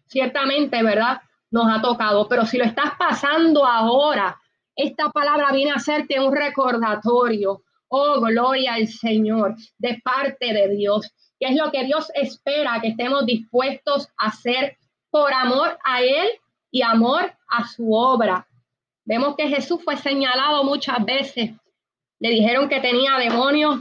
Ciertamente, 0.06 0.82
¿verdad? 0.82 1.20
nos 1.50 1.66
ha 1.70 1.80
tocado, 1.80 2.28
pero 2.28 2.44
si 2.44 2.58
lo 2.58 2.64
estás 2.64 2.92
pasando 2.98 3.64
ahora, 3.64 4.38
esta 4.76 5.10
palabra 5.10 5.50
viene 5.52 5.72
a 5.72 5.76
hacerte 5.76 6.20
un 6.20 6.34
recordatorio. 6.34 7.62
Oh, 7.88 8.20
gloria 8.20 8.74
al 8.74 8.86
Señor, 8.86 9.56
de 9.78 10.00
parte 10.04 10.52
de 10.52 10.68
Dios. 10.68 11.10
¿Qué 11.40 11.48
es 11.48 11.56
lo 11.56 11.70
que 11.70 11.84
Dios 11.84 12.10
espera 12.14 12.80
que 12.80 12.88
estemos 12.88 13.24
dispuestos 13.24 14.08
a 14.18 14.28
hacer 14.28 14.76
por 15.10 15.32
amor 15.32 15.78
a 15.84 16.02
Él 16.02 16.28
y 16.70 16.82
amor 16.82 17.32
a 17.48 17.66
su 17.66 17.92
obra? 17.92 18.46
Vemos 19.04 19.36
que 19.36 19.48
Jesús 19.48 19.80
fue 19.82 19.96
señalado 19.96 20.64
muchas 20.64 21.02
veces. 21.04 21.52
Le 22.20 22.30
dijeron 22.30 22.68
que 22.68 22.80
tenía 22.80 23.16
demonios, 23.16 23.80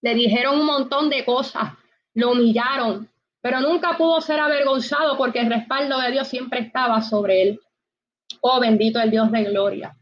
le 0.00 0.14
dijeron 0.14 0.60
un 0.60 0.66
montón 0.66 1.10
de 1.10 1.24
cosas, 1.24 1.72
lo 2.14 2.32
humillaron, 2.32 3.10
pero 3.40 3.60
nunca 3.60 3.96
pudo 3.96 4.20
ser 4.20 4.38
avergonzado 4.38 5.16
porque 5.16 5.40
el 5.40 5.50
respaldo 5.50 5.98
de 5.98 6.12
Dios 6.12 6.28
siempre 6.28 6.60
estaba 6.60 7.02
sobre 7.02 7.42
él. 7.42 7.60
Oh, 8.40 8.60
bendito 8.60 9.00
el 9.00 9.10
Dios 9.10 9.32
de 9.32 9.44
gloria. 9.44 9.96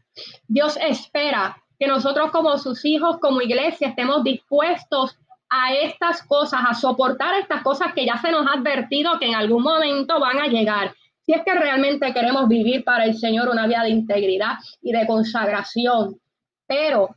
Dios 0.47 0.77
espera 0.81 1.63
que 1.79 1.87
nosotros 1.87 2.31
como 2.31 2.57
sus 2.57 2.83
hijos, 2.85 3.19
como 3.19 3.41
iglesia, 3.41 3.89
estemos 3.89 4.23
dispuestos 4.23 5.17
a 5.49 5.73
estas 5.73 6.23
cosas, 6.23 6.61
a 6.67 6.73
soportar 6.73 7.39
estas 7.39 7.61
cosas 7.63 7.93
que 7.93 8.05
ya 8.05 8.17
se 8.17 8.31
nos 8.31 8.45
ha 8.47 8.53
advertido 8.59 9.17
que 9.19 9.27
en 9.27 9.35
algún 9.35 9.63
momento 9.63 10.19
van 10.19 10.39
a 10.39 10.47
llegar. 10.47 10.93
Si 11.25 11.33
es 11.33 11.43
que 11.43 11.53
realmente 11.53 12.13
queremos 12.13 12.47
vivir 12.47 12.83
para 12.83 13.05
el 13.05 13.17
Señor 13.17 13.49
una 13.49 13.67
vida 13.67 13.83
de 13.83 13.89
integridad 13.89 14.57
y 14.81 14.91
de 14.91 15.05
consagración. 15.05 16.19
Pero 16.65 17.15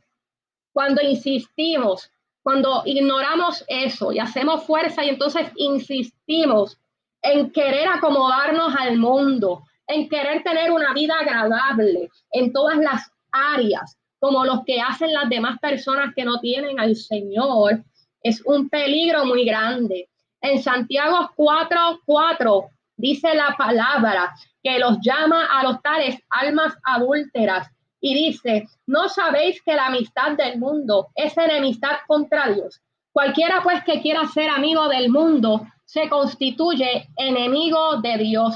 cuando 0.73 1.01
insistimos 1.01 2.11
Cuando 2.43 2.81
ignoramos 2.85 3.63
eso 3.67 4.11
y 4.11 4.19
hacemos 4.19 4.63
fuerza 4.65 5.05
y 5.05 5.09
entonces 5.09 5.51
insistimos 5.55 6.77
en 7.21 7.51
querer 7.51 7.87
acomodarnos 7.87 8.75
al 8.75 8.97
mundo, 8.97 9.61
en 9.85 10.09
querer 10.09 10.41
tener 10.41 10.71
una 10.71 10.91
vida 10.93 11.13
agradable 11.19 12.09
en 12.31 12.51
todas 12.51 12.77
las 12.77 13.11
áreas, 13.31 13.95
como 14.21 14.45
los 14.45 14.63
que 14.65 14.79
hacen 14.79 15.11
las 15.11 15.27
demás 15.29 15.57
personas 15.59 16.13
que 16.15 16.23
no 16.23 16.39
tienen 16.39 16.79
al 16.79 16.95
Señor, 16.95 17.83
es 18.21 18.39
un 18.45 18.69
peligro 18.69 19.25
muy 19.25 19.43
grande. 19.45 20.09
En 20.41 20.61
Santiago 20.61 21.31
4:4 21.35 22.69
dice 22.95 23.33
la 23.33 23.55
palabra 23.57 24.31
que 24.61 24.77
los 24.77 24.99
llama 25.01 25.47
a 25.51 25.63
los 25.63 25.81
tales 25.81 26.19
almas 26.29 26.71
adúlteras 26.83 27.67
y 27.99 28.13
dice, 28.13 28.67
¿no 28.85 29.09
sabéis 29.09 29.59
que 29.63 29.73
la 29.73 29.87
amistad 29.87 30.33
del 30.37 30.59
mundo 30.59 31.07
es 31.15 31.35
enemistad 31.35 31.97
contra 32.05 32.53
Dios? 32.53 32.79
Cualquiera 33.11 33.61
pues 33.63 33.83
que 33.83 34.01
quiera 34.01 34.27
ser 34.27 34.51
amigo 34.51 34.87
del 34.87 35.09
mundo 35.09 35.65
se 35.83 36.07
constituye 36.09 37.09
enemigo 37.17 37.99
de 38.01 38.17
Dios. 38.19 38.55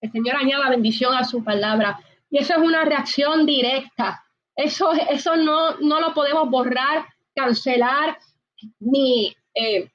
El 0.00 0.10
Señor 0.12 0.36
añada 0.36 0.70
bendición 0.70 1.14
a 1.14 1.24
su 1.24 1.44
palabra. 1.44 2.00
Y 2.30 2.38
eso 2.38 2.54
es 2.54 2.58
una 2.58 2.84
reacción 2.84 3.44
directa. 3.44 4.22
Eso, 4.56 4.90
eso 4.92 5.36
no, 5.36 5.76
no 5.76 6.00
lo 6.00 6.14
podemos 6.14 6.48
borrar, 6.48 7.06
cancelar, 7.34 8.18
ni 8.80 9.36
eh, 9.54 9.90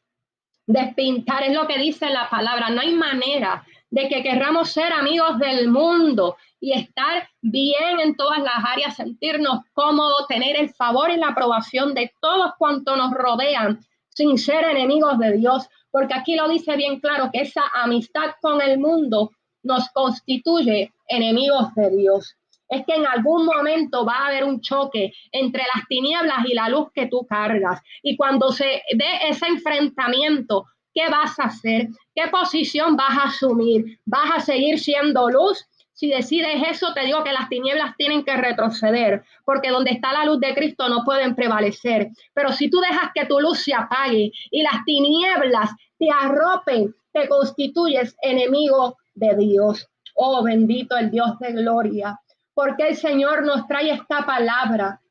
despintar. 0.67 1.43
Es 1.43 1.53
lo 1.53 1.67
que 1.67 1.79
dice 1.79 2.09
la 2.09 2.29
palabra. 2.29 2.69
No 2.69 2.81
hay 2.81 2.93
manera 2.93 3.65
de 3.89 4.07
que 4.07 4.23
querramos 4.23 4.69
ser 4.69 4.93
amigos 4.93 5.37
del 5.39 5.67
mundo 5.67 6.37
y 6.59 6.73
estar 6.73 7.27
bien 7.41 7.99
en 7.99 8.15
todas 8.15 8.39
las 8.39 8.63
áreas, 8.65 8.95
sentirnos 8.95 9.59
cómodos, 9.73 10.27
tener 10.27 10.55
el 10.55 10.69
favor 10.69 11.09
y 11.09 11.17
la 11.17 11.29
aprobación 11.29 11.93
de 11.93 12.13
todos 12.21 12.53
cuantos 12.57 12.97
nos 12.97 13.11
rodean, 13.11 13.79
sin 14.09 14.37
ser 14.37 14.63
enemigos 14.65 15.17
de 15.19 15.37
Dios, 15.37 15.67
porque 15.89 16.13
aquí 16.13 16.35
lo 16.35 16.47
dice 16.47 16.75
bien 16.77 16.99
claro 16.99 17.29
que 17.33 17.41
esa 17.41 17.63
amistad 17.73 18.35
con 18.41 18.61
el 18.61 18.79
mundo 18.79 19.31
nos 19.63 19.89
constituye 19.89 20.93
enemigos 21.07 21.73
de 21.75 21.89
Dios. 21.89 22.35
Es 22.71 22.85
que 22.85 22.95
en 22.95 23.05
algún 23.05 23.45
momento 23.45 24.05
va 24.05 24.13
a 24.13 24.27
haber 24.27 24.45
un 24.45 24.61
choque 24.61 25.13
entre 25.33 25.63
las 25.75 25.85
tinieblas 25.89 26.45
y 26.45 26.53
la 26.53 26.69
luz 26.69 26.87
que 26.93 27.07
tú 27.07 27.25
cargas. 27.27 27.81
Y 28.01 28.15
cuando 28.15 28.49
se 28.53 28.81
dé 28.93 29.27
ese 29.27 29.45
enfrentamiento, 29.47 30.67
¿qué 30.93 31.09
vas 31.09 31.37
a 31.37 31.43
hacer? 31.43 31.89
¿Qué 32.15 32.29
posición 32.29 32.95
vas 32.95 33.17
a 33.17 33.23
asumir? 33.23 33.99
¿Vas 34.05 34.31
a 34.37 34.39
seguir 34.39 34.79
siendo 34.79 35.29
luz? 35.29 35.67
Si 35.91 36.09
decides 36.09 36.63
eso, 36.69 36.93
te 36.93 37.01
digo 37.05 37.25
que 37.25 37.33
las 37.33 37.49
tinieblas 37.49 37.95
tienen 37.97 38.23
que 38.23 38.37
retroceder, 38.37 39.23
porque 39.43 39.69
donde 39.69 39.91
está 39.91 40.13
la 40.13 40.23
luz 40.23 40.39
de 40.39 40.55
Cristo 40.55 40.87
no 40.87 41.03
pueden 41.03 41.35
prevalecer. 41.35 42.09
Pero 42.33 42.53
si 42.53 42.69
tú 42.69 42.79
dejas 42.79 43.11
que 43.13 43.25
tu 43.25 43.37
luz 43.41 43.59
se 43.59 43.73
apague 43.73 44.31
y 44.49 44.63
las 44.63 44.85
tinieblas 44.85 45.71
te 45.99 46.07
arropen, 46.09 46.95
te 47.11 47.27
constituyes 47.27 48.15
enemigo 48.21 48.97
de 49.13 49.35
Dios. 49.35 49.89
Oh, 50.15 50.41
bendito 50.41 50.97
el 50.97 51.11
Dios 51.11 51.37
de 51.39 51.51
gloria. 51.51 52.17
Porque 52.53 52.89
el 52.89 52.95
Señor 52.95 53.45
nos 53.45 53.67
trae 53.67 53.91
esta 53.91 54.25
palabra. 54.25 55.01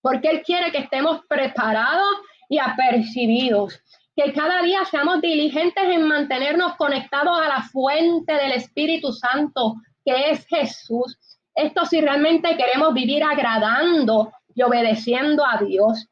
Porque 0.00 0.30
Él 0.30 0.42
quiere 0.42 0.72
que 0.72 0.78
estemos 0.78 1.20
preparados 1.28 2.16
y 2.48 2.58
apercibidos. 2.58 3.80
Que 4.16 4.32
cada 4.32 4.62
día 4.62 4.84
seamos 4.84 5.20
diligentes 5.20 5.84
en 5.84 6.02
mantenernos 6.02 6.76
conectados 6.76 7.38
a 7.40 7.48
la 7.48 7.62
fuente 7.62 8.32
del 8.32 8.52
Espíritu 8.52 9.12
Santo, 9.12 9.76
que 10.04 10.30
es 10.30 10.46
Jesús. 10.46 11.18
Esto 11.54 11.84
si 11.84 12.00
realmente 12.00 12.56
queremos 12.56 12.94
vivir 12.94 13.22
agradando 13.22 14.32
y 14.54 14.62
obedeciendo 14.62 15.44
a 15.46 15.58
Dios. 15.58 16.08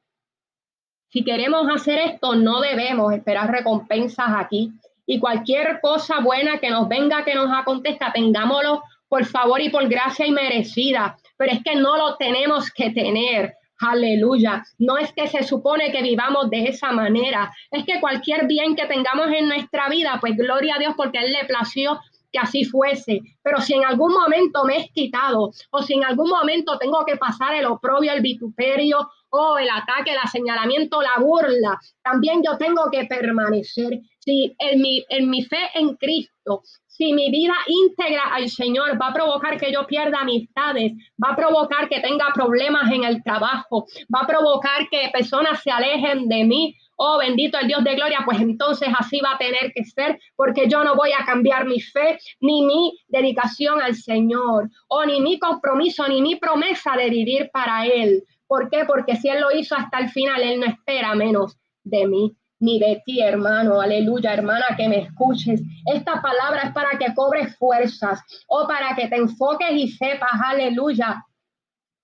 Si 1.11 1.25
queremos 1.25 1.67
hacer 1.75 1.99
esto, 2.01 2.35
no 2.35 2.61
debemos 2.61 3.15
esperar 3.15 3.51
recompensas 3.51 4.29
aquí. 4.37 4.73
Y 5.07 5.19
cualquier 5.19 5.81
cosa 5.81 6.21
buena 6.21 6.59
que 6.59 6.69
nos 6.69 6.87
venga, 6.87 7.25
que 7.25 7.35
nos 7.35 7.51
acontezca, 7.51 8.13
tengámoslo 8.13 8.83
por 9.09 9.25
favor 9.25 9.61
y 9.61 9.71
por 9.71 9.89
gracia 9.89 10.27
y 10.27 10.31
merecida. 10.31 11.17
Pero 11.37 11.53
es 11.53 11.63
que 11.63 11.77
no 11.77 11.97
lo 11.97 12.17
tenemos 12.17 12.71
que 12.71 12.91
tener. 12.91 13.55
Aleluya. 13.81 14.65
No 14.79 14.99
es 14.99 15.13
que 15.13 15.29
se 15.29 15.45
supone 15.45 15.93
que 15.93 16.03
vivamos 16.03 16.51
de 16.51 16.65
esa 16.65 16.91
manera. 16.91 17.53
Es 17.71 17.85
que 17.85 18.01
cualquier 18.01 18.47
bien 18.47 18.75
que 18.75 18.87
tengamos 18.87 19.29
en 19.29 19.49
nuestra 19.49 19.89
vida, 19.89 20.19
pues 20.21 20.37
gloria 20.37 20.75
a 20.75 20.79
Dios 20.79 20.95
porque 20.97 21.19
Él 21.19 21.33
le 21.33 21.47
plació 21.47 22.01
que 22.33 22.39
así 22.39 22.65
fuese. 22.65 23.21
Pero 23.43 23.61
si 23.61 23.75
en 23.75 23.85
algún 23.85 24.13
momento 24.13 24.65
me 24.65 24.79
es 24.79 24.91
quitado 24.91 25.53
o 25.71 25.83
si 25.83 25.95
en 25.95 26.05
algún 26.05 26.29
momento 26.29 26.79
tengo 26.79 27.05
que 27.07 27.17
pasar 27.17 27.55
el 27.55 27.67
oprobio, 27.67 28.13
el 28.13 28.21
vituperio 28.21 29.09
o 29.31 29.59
el 29.59 29.69
ataque, 29.69 30.13
el 30.13 30.31
señalamiento, 30.31 31.01
la 31.03 31.21
burla, 31.21 31.79
también 32.03 32.43
yo 32.45 32.57
tengo 32.57 32.91
que 32.91 33.05
permanecer. 33.05 34.01
Si 34.19 34.55
en 34.59 34.81
mi, 34.81 35.05
en 35.09 35.31
mi 35.31 35.43
fe 35.45 35.71
en 35.75 35.97
Cristo, 35.97 36.63
si 36.99 37.13
mi 37.13 37.31
vida 37.31 37.55
íntegra 37.69 38.35
al 38.35 38.49
Señor 38.49 39.01
va 39.01 39.09
a 39.09 39.15
provocar 39.15 39.57
que 39.57 39.73
yo 39.73 39.87
pierda 39.87 40.19
amistades, 40.19 40.93
va 41.23 41.31
a 41.31 41.37
provocar 41.37 41.89
que 41.89 42.01
tenga 42.01 42.27
problemas 42.35 42.91
en 42.91 43.05
el 43.05 43.23
trabajo, 43.23 43.87
va 44.13 44.23
a 44.23 44.27
provocar 44.27 44.89
que 44.91 45.09
personas 45.13 45.63
se 45.63 45.71
alejen 45.71 46.29
de 46.29 46.43
mí, 46.45 46.75
oh 46.97 47.19
bendito 47.19 47.57
el 47.61 47.69
Dios 47.69 47.85
de 47.85 47.95
gloria, 47.95 48.23
pues 48.25 48.41
entonces 48.41 48.89
así 48.99 49.21
va 49.21 49.35
a 49.35 49.39
tener 49.39 49.73
que 49.73 49.85
ser, 49.85 50.19
porque 50.35 50.69
yo 50.69 50.83
no 50.83 50.97
voy 50.97 51.13
a 51.13 51.25
cambiar 51.25 51.67
mi 51.67 51.81
fe, 51.81 52.19
ni 52.41 52.63
mi 52.63 52.99
dedicación 53.07 53.81
al 53.81 53.95
Señor, 53.95 54.69
o 54.89 55.05
ni 55.05 55.21
mi 55.21 55.39
compromiso, 55.39 56.09
ni 56.09 56.21
mi 56.21 56.35
promesa 56.35 56.97
de 56.97 57.11
vivir 57.11 57.51
para 57.53 57.87
Él. 57.87 58.25
¿Por 58.49 58.71
qué? 58.71 58.85
Porque 58.85 59.17
si 59.17 59.29
Él 59.29 59.41
lo 59.41 59.53
hizo 59.53 59.77
hasta 59.77 59.99
el 59.99 60.09
final, 60.09 60.43
Él 60.43 60.59
no 60.59 60.67
espera 60.67 61.15
menos 61.15 61.57
de 61.85 62.07
mí 62.07 62.37
ni 62.61 62.81
de 62.81 63.03
ti, 63.05 63.21
hermano. 63.21 63.81
Aleluya, 63.81 64.35
hermana, 64.35 64.65
que 64.77 64.89
me 64.89 65.01
escuches. 65.01 65.63
Esta 65.87 66.21
palabra 66.21 66.63
es 66.65 66.73
para 66.73 66.99
que 66.99 67.15
cobres 67.15 67.57
fuerzas 67.57 68.21
o 68.49 68.67
para 68.67 68.97
que 68.97 69.07
te 69.07 69.17
enfoques 69.17 69.71
y 69.73 69.89
sepas, 69.89 70.33
aleluya, 70.45 71.25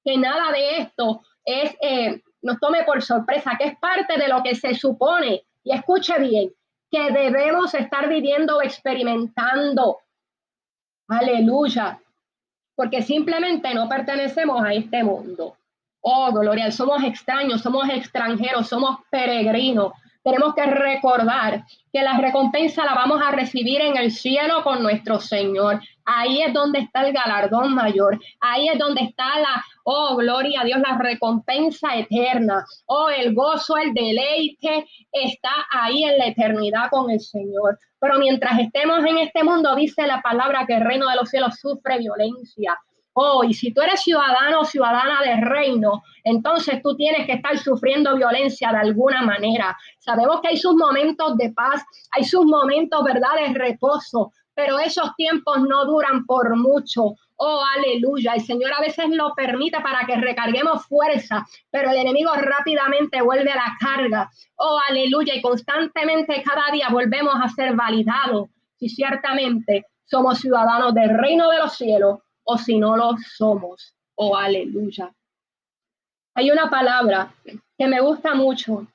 que 0.05 0.17
nada 0.17 0.53
de 0.53 0.79
esto 0.79 1.23
es 1.45 1.75
eh, 1.81 2.23
nos 2.43 2.61
tome 2.61 2.85
por 2.85 3.03
sorpresa, 3.03 3.57
que 3.59 3.65
es 3.69 3.79
parte 3.79 4.19
de 4.19 4.29
lo 4.29 4.43
que 4.43 4.55
se 4.55 4.75
supone, 4.75 5.45
y 5.65 5.73
escuche 5.73 6.19
bien, 6.19 6.53
que 6.91 7.11
debemos 7.11 7.75
estar 7.75 8.09
viviendo 8.09 8.59
o 8.59 8.63
experimentando. 8.63 9.99
Aleluya. 11.09 11.99
Porque 12.77 13.03
simplemente 13.03 13.73
no 13.73 13.89
pertenecemos 13.89 14.63
a 14.63 14.75
este 14.75 15.03
mundo. 15.03 15.57
Oh, 16.07 16.31
gloria, 16.33 16.71
somos 16.71 17.03
extraños, 17.03 17.63
somos 17.63 17.89
extranjeros, 17.89 18.69
somos 18.69 18.99
peregrinos 19.11 19.93
tenemos 20.25 20.55
que 20.55 20.65
recordar 20.65 21.65
que 21.93 22.03
la 22.03 22.17
recompensa 22.17 22.85
la 22.85 22.95
vamos 22.95 23.21
a 23.23 23.31
recibir 23.31 23.83
en 23.83 23.99
el 23.99 24.11
cielo 24.11 24.65
con 24.65 24.83
nuestro 24.83 25.21
Señor. 25.21 25.81
Ahí 26.07 26.41
es 26.41 26.53
donde 26.55 26.79
está 26.79 27.07
el 27.07 27.13
galardón 27.13 27.75
mayor. 27.75 28.19
Ahí 28.41 28.69
es 28.69 28.79
donde 28.79 29.03
está 29.03 29.39
la, 29.39 29.63
oh, 29.85 30.17
gloria 30.17 30.63
a 30.63 30.65
Dios, 30.65 30.81
la 30.81 30.97
recompensa 30.97 31.95
eterna. 31.95 32.65
Oh, 32.87 33.11
el 33.11 33.35
gozo, 33.35 33.77
el 33.77 33.93
deleite 33.93 34.87
está 35.13 35.67
ahí 35.71 36.05
en 36.05 36.17
la 36.17 36.29
eternidad 36.29 36.89
con 36.91 37.11
el 37.11 37.21
Señor. 37.21 37.79
Pero 38.01 38.19
mientras 38.19 38.59
estemos 38.59 39.05
en 39.05 39.19
este 39.19 39.45
mundo, 39.45 39.77
dice 39.77 40.07
la 40.07 40.23
palabra 40.23 40.65
que 40.67 40.77
el 40.77 40.85
reino 40.85 41.07
de 41.07 41.17
los 41.17 41.29
cielos 41.29 41.59
sufre 41.61 41.99
violencia. 41.99 42.79
Oh, 43.15 43.45
y 43.45 43.55
si 43.55 43.73
tú 43.73 43.81
eres 43.81 44.03
ciudadano 44.03 44.61
o 44.61 44.65
ciudadana 44.65 45.21
del 45.23 45.43
reino, 45.43 46.03
entonces 46.25 46.83
tú 46.83 46.97
tienes 46.97 47.27
que 47.27 47.35
estar 47.35 47.57
sufriendo 47.59 48.17
violencia 48.17 48.71
de 48.73 48.79
alguna 48.79 49.23
manera. 49.23 49.77
Sabemos 49.99 50.41
que 50.41 50.49
hay 50.49 50.57
sus 50.57 50.75
momentos 50.75 51.37
de 51.37 51.53
paz, 51.53 51.85
hay 52.11 52.25
sus 52.25 52.45
momentos, 52.45 53.05
¿verdad?, 53.05 53.37
de 53.39 53.55
reposo, 53.55 54.33
pero 54.55 54.81
esos 54.81 55.15
tiempos 55.17 55.61
no 55.61 55.85
duran 55.85 56.27
por 56.27 56.57
mucho. 56.57 57.15
Oh, 57.37 57.63
aleluya. 57.77 58.35
El 58.35 58.41
Señor 58.41 58.73
a 58.73 58.81
veces 58.81 59.07
lo 59.11 59.33
permite 59.35 59.81
para 59.81 60.07
que 60.07 60.17
recarguemos 60.17 60.85
fuerza, 60.87 61.47
pero 61.71 61.91
el 61.91 61.99
enemigo 61.99 62.33
rápidamente 62.35 63.23
vuelve 63.23 63.51
a 63.53 63.57
la 63.57 63.77
carga. 63.79 64.31
Oh, 64.57 64.79
aleluya. 64.89 65.35
Y 65.35 65.43
constantemente 65.43 66.43
cada 66.43 66.71
día 66.73 66.89
volvemos 66.91 67.35
a 67.41 67.49
ser 67.49 67.75
validados 67.75 68.49
si 68.77 68.89
ciertamente 68.89 69.87
somos 70.05 70.39
ciudadanos 70.39 70.95
del 70.95 71.17
reino 71.17 71.51
de 71.51 71.59
los 71.59 71.77
cielos 71.77 72.19
o 72.45 72.59
si 72.59 72.79
no 72.79 72.97
lo 72.97 73.17
somos. 73.37 73.95
Oh, 74.15 74.37
aleluya. 74.37 75.13
Hay 76.35 76.51
una 76.51 76.69
palabra 76.69 77.33
que 77.79 77.87
me 77.87 78.01
gusta 78.01 78.35
mucho 78.35 78.87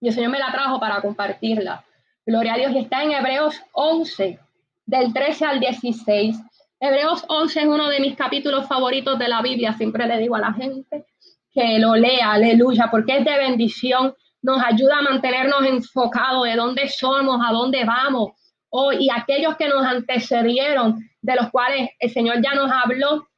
y 0.00 0.08
el 0.08 0.14
Señor 0.14 0.30
me 0.30 0.38
la 0.38 0.52
trajo 0.52 0.78
para 0.78 1.00
compartirla. 1.00 1.84
Gloria 2.24 2.54
a 2.54 2.56
Dios. 2.56 2.72
Y 2.72 2.78
está 2.78 3.02
en 3.02 3.12
Hebreos 3.12 3.60
11, 3.72 4.38
del 4.86 5.12
13 5.12 5.44
al 5.44 5.60
16. 5.60 6.36
Hebreos 6.80 7.24
11 7.28 7.60
es 7.60 7.66
uno 7.66 7.88
de 7.88 8.00
mis 8.00 8.16
capítulos 8.16 8.68
favoritos 8.68 9.18
de 9.18 9.28
la 9.28 9.42
Biblia. 9.42 9.72
Siempre 9.72 10.06
le 10.06 10.18
digo 10.18 10.36
a 10.36 10.40
la 10.40 10.52
gente 10.52 11.06
que 11.52 11.78
lo 11.78 11.96
lea, 11.96 12.32
aleluya, 12.32 12.88
porque 12.90 13.18
es 13.18 13.24
de 13.24 13.36
bendición. 13.36 14.14
Nos 14.42 14.62
ayuda 14.62 14.98
a 14.98 15.02
mantenernos 15.02 15.64
enfocados 15.64 16.44
de 16.44 16.54
dónde 16.54 16.88
somos, 16.88 17.40
a 17.44 17.52
dónde 17.52 17.84
vamos. 17.84 18.32
Oh, 18.70 18.92
y 18.92 19.08
aquellos 19.10 19.56
que 19.56 19.68
nos 19.68 19.84
antecedieron 19.84 21.08
de 21.22 21.36
los 21.36 21.50
cuales 21.50 21.90
el 21.98 22.10
Señor 22.10 22.42
ya 22.42 22.54
nos 22.54 22.70
habló. 22.70 23.28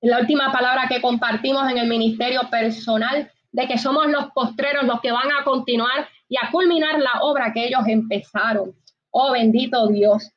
La 0.00 0.20
última 0.20 0.50
palabra 0.52 0.86
que 0.88 1.00
compartimos 1.00 1.70
en 1.70 1.78
el 1.78 1.88
ministerio 1.88 2.42
personal 2.50 3.30
de 3.52 3.66
que 3.66 3.78
somos 3.78 4.06
los 4.08 4.30
postreros 4.32 4.84
los 4.84 5.00
que 5.00 5.10
van 5.10 5.30
a 5.32 5.44
continuar 5.44 6.08
y 6.28 6.36
a 6.36 6.50
culminar 6.50 6.98
la 7.00 7.20
obra 7.22 7.52
que 7.52 7.66
ellos 7.66 7.82
empezaron. 7.86 8.74
Oh 9.10 9.32
bendito 9.32 9.88
Dios. 9.88 10.30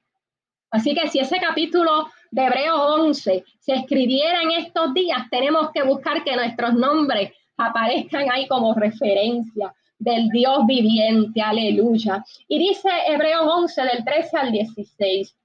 Así 0.72 0.96
que 0.96 1.08
si 1.08 1.20
ese 1.20 1.40
capítulo 1.40 2.10
de 2.32 2.46
Hebreos 2.46 2.80
11 2.80 3.46
se 3.60 3.74
escribiera 3.76 4.42
en 4.42 4.52
estos 4.52 4.94
días, 4.96 5.30
tenemos 5.30 5.70
que 5.72 5.84
buscar 5.84 6.24
que 6.24 6.36
nuestros 6.36 6.74
nombres 6.74 7.32
aparezcan 7.56 8.32
ahí 8.32 8.48
como 8.48 8.74
referencia 8.74 9.72
del 10.00 10.30
Dios 10.30 10.66
viviente, 10.66 11.42
aleluya. 11.42 12.24
Y 12.48 12.60
dice 12.60 12.90
Hebreos 13.08 13.46
11 13.46 13.82
del 13.84 14.04
13 14.04 14.38
al 14.38 14.52
16. 14.52 15.36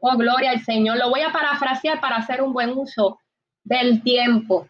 Oh, 0.00 0.16
gloria 0.16 0.50
al 0.50 0.60
Señor. 0.60 0.98
Lo 0.98 1.10
voy 1.10 1.20
a 1.20 1.32
parafrasear 1.32 2.00
para 2.00 2.16
hacer 2.16 2.42
un 2.42 2.52
buen 2.52 2.76
uso 2.76 3.18
del 3.62 4.02
tiempo. 4.02 4.68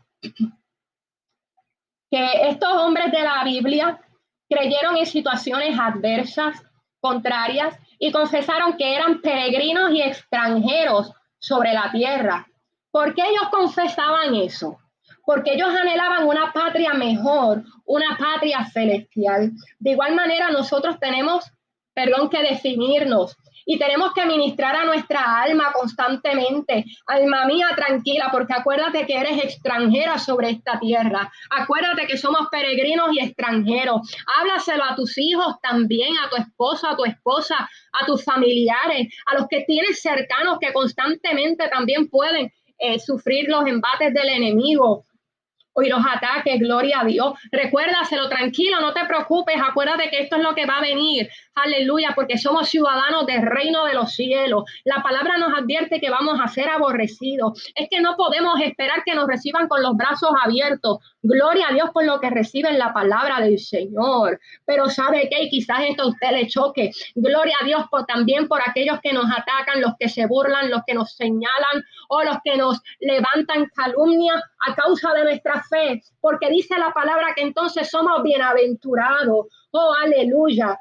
Que 2.11 2.49
estos 2.49 2.73
hombres 2.75 3.11
de 3.11 3.23
la 3.23 3.43
Biblia 3.45 4.01
creyeron 4.49 4.97
en 4.97 5.07
situaciones 5.07 5.79
adversas, 5.79 6.63
contrarias, 7.01 7.77
y 7.99 8.13
confesaron 8.13 8.77
que 8.77 8.95
eran 8.95 9.21
peregrinos 9.21 9.93
y 9.93 10.03
extranjeros 10.03 11.13
sobre 11.39 11.73
la 11.73 11.91
tierra. 11.91 12.47
¿Por 12.91 13.15
qué 13.15 13.23
ellos 13.23 13.49
confesaban 13.51 14.35
eso? 14.35 14.79
Porque 15.25 15.55
ellos 15.55 15.69
anhelaban 15.69 16.27
una 16.27 16.53
patria 16.53 16.95
mejor, 16.95 17.65
una 17.85 18.17
patria 18.19 18.65
celestial. 18.73 19.53
De 19.79 19.91
igual 19.91 20.15
manera, 20.15 20.51
nosotros 20.51 20.99
tenemos, 21.01 21.51
perdón, 21.95 22.29
que 22.29 22.43
definirnos 22.43 23.37
y 23.67 23.79
tenemos 23.79 24.13
que 24.13 24.27
ministrar 24.27 24.77
a 24.77 24.85
nuestra 24.85 25.41
alma 25.43 25.73
constantemente. 25.73 26.85
Alma 27.07 27.47
mía, 27.47 27.69
tranquila, 27.75 28.29
porque 28.31 28.53
acuérdate 28.53 29.07
que 29.07 29.17
eres 29.17 29.43
extranjera 29.43 30.19
sobre 30.19 30.51
esta 30.51 30.79
tierra. 30.79 31.33
Acuérdate 31.51 32.07
que 32.07 32.19
somos 32.19 32.49
peregrinos 32.51 33.11
y 33.13 33.21
extranjeros. 33.21 34.15
Háblaselo 34.39 34.85
a 34.85 34.95
tus 34.95 35.17
hijos 35.19 35.55
también, 35.63 36.15
a 36.19 36.29
tu 36.29 36.37
esposo, 36.37 36.89
a 36.89 36.97
tu 36.97 37.05
esposa, 37.05 37.69
a 37.93 38.07
tus 38.07 38.25
familiares, 38.25 39.09
a 39.27 39.35
los 39.35 39.49
que 39.49 39.65
tienes 39.67 40.01
cercanos 40.01 40.59
que 40.61 40.73
constantemente 40.73 41.69
también 41.69 42.09
pueden 42.09 42.53
eh, 42.79 42.99
sufrir 42.99 43.49
los 43.49 43.67
embates 43.67 44.13
del 44.13 44.29
enemigo 44.29 45.05
y 45.83 45.89
los 45.89 46.01
ataques, 46.05 46.59
gloria 46.61 47.01
a 47.01 47.05
Dios. 47.05 47.35
Recuérdaselo, 47.51 48.29
tranquilo, 48.29 48.81
no 48.81 48.93
te 48.93 49.05
preocupes, 49.07 49.57
acuérdate 49.61 50.11
que 50.11 50.21
esto 50.21 50.37
es 50.37 50.43
lo 50.43 50.55
que 50.55 50.67
va 50.67 50.79
a 50.79 50.83
venir, 50.83 51.29
aleluya, 51.55 52.13
porque 52.15 52.39
somos 52.39 52.69
ciudadanos 52.69 53.27
del 53.27 53.43
reino 53.43 53.85
de 53.85 53.95
los 53.95 54.13
cielos. 54.13 54.65
La 54.85 55.03
palabra 55.03 55.39
nos 55.39 55.57
advierte 55.57 56.01
que 56.01 56.11
vamos 56.11 56.39
a 56.43 56.49
ser 56.49 56.69
aborrecidos. 56.69 57.63
Es 57.75 57.89
que 57.91 58.01
no 58.01 58.17
podemos 58.17 58.61
esperar 58.61 59.03
que 59.05 59.15
nos 59.15 59.27
reciban 59.27 59.69
con 59.69 59.83
los 59.83 59.97
brazos 59.97 60.31
abiertos. 60.43 60.99
Gloria 61.23 61.69
a 61.69 61.73
Dios 61.73 61.91
por 61.93 62.05
lo 62.05 62.21
que 62.21 62.31
reciben 62.31 62.79
la 62.79 62.93
palabra 62.93 63.41
del 63.41 63.59
Señor. 63.59 64.41
Pero 64.65 64.89
sabe 64.89 65.29
que 65.31 65.49
quizás 65.49 65.81
esto 65.89 66.05
a 66.05 66.09
usted 66.09 66.31
le 66.33 66.47
choque. 66.49 66.91
Gloria 67.15 67.57
a 67.61 67.65
Dios 67.65 67.85
por, 67.91 68.05
también 68.07 68.49
por 68.49 68.61
aquellos 68.67 69.01
que 69.03 69.13
nos 69.13 69.27
atacan, 69.27 69.81
los 69.81 69.93
que 69.99 70.09
se 70.09 70.27
burlan, 70.27 70.71
los 70.71 70.83
que 70.87 70.95
nos 70.95 71.15
señalan 71.15 71.85
o 72.09 72.23
los 72.23 72.39
que 72.45 72.57
nos 72.57 72.81
levantan 73.01 73.71
calumnia 73.75 74.43
a 74.67 74.75
causa 74.75 75.13
de 75.13 75.25
nuestra 75.25 75.63
fe, 75.63 76.03
porque 76.21 76.49
dice 76.51 76.79
la 76.79 76.93
palabra 76.93 77.35
que 77.35 77.43
entonces 77.43 77.91
somos 77.91 78.23
bienaventurados. 78.23 79.47
Oh, 79.71 79.95
aleluya. 80.03 80.79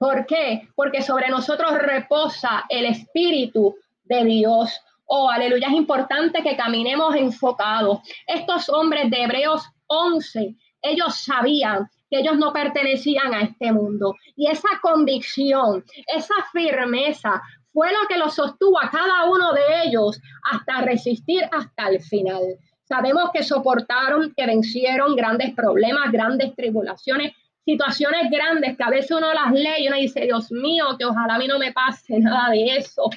¿Por 0.00 0.24
qué? 0.24 0.66
Porque 0.74 1.02
sobre 1.02 1.28
nosotros 1.28 1.74
reposa 1.74 2.64
el 2.70 2.86
Espíritu 2.86 3.76
de 4.04 4.24
Dios. 4.24 4.80
Oh, 5.04 5.28
aleluya. 5.28 5.66
Es 5.66 5.74
importante 5.74 6.42
que 6.42 6.56
caminemos 6.56 7.14
enfocados. 7.16 7.98
Estos 8.26 8.70
hombres 8.70 9.10
de 9.10 9.24
Hebreos 9.24 9.62
11, 9.88 10.56
ellos 10.80 11.16
sabían 11.16 11.86
que 12.08 12.20
ellos 12.20 12.38
no 12.38 12.50
pertenecían 12.50 13.34
a 13.34 13.42
este 13.42 13.72
mundo. 13.72 14.14
Y 14.36 14.46
esa 14.46 14.70
convicción, 14.80 15.84
esa 16.06 16.34
firmeza 16.50 17.42
fue 17.70 17.92
lo 17.92 18.08
que 18.08 18.16
los 18.16 18.32
sostuvo 18.32 18.80
a 18.80 18.90
cada 18.90 19.24
uno 19.30 19.52
de 19.52 19.82
ellos 19.84 20.18
hasta 20.50 20.80
resistir 20.80 21.46
hasta 21.52 21.88
el 21.90 22.00
final. 22.00 22.40
Sabemos 22.84 23.30
que 23.34 23.42
soportaron, 23.42 24.32
que 24.34 24.46
vencieron 24.46 25.14
grandes 25.14 25.54
problemas, 25.54 26.10
grandes 26.10 26.56
tribulaciones, 26.56 27.34
situaciones 27.64 28.30
grandes 28.30 28.76
que 28.76 28.82
a 28.82 28.90
veces 28.90 29.10
uno 29.10 29.32
las 29.32 29.52
lee 29.52 29.84
y 29.84 29.88
uno 29.88 29.96
dice, 29.96 30.20
Dios 30.22 30.50
mío, 30.50 30.96
que 30.98 31.04
ojalá 31.04 31.34
a 31.34 31.38
mí 31.38 31.46
no 31.46 31.58
me 31.58 31.72
pase 31.72 32.18
nada 32.18 32.50
de 32.50 32.76
eso 32.76 33.10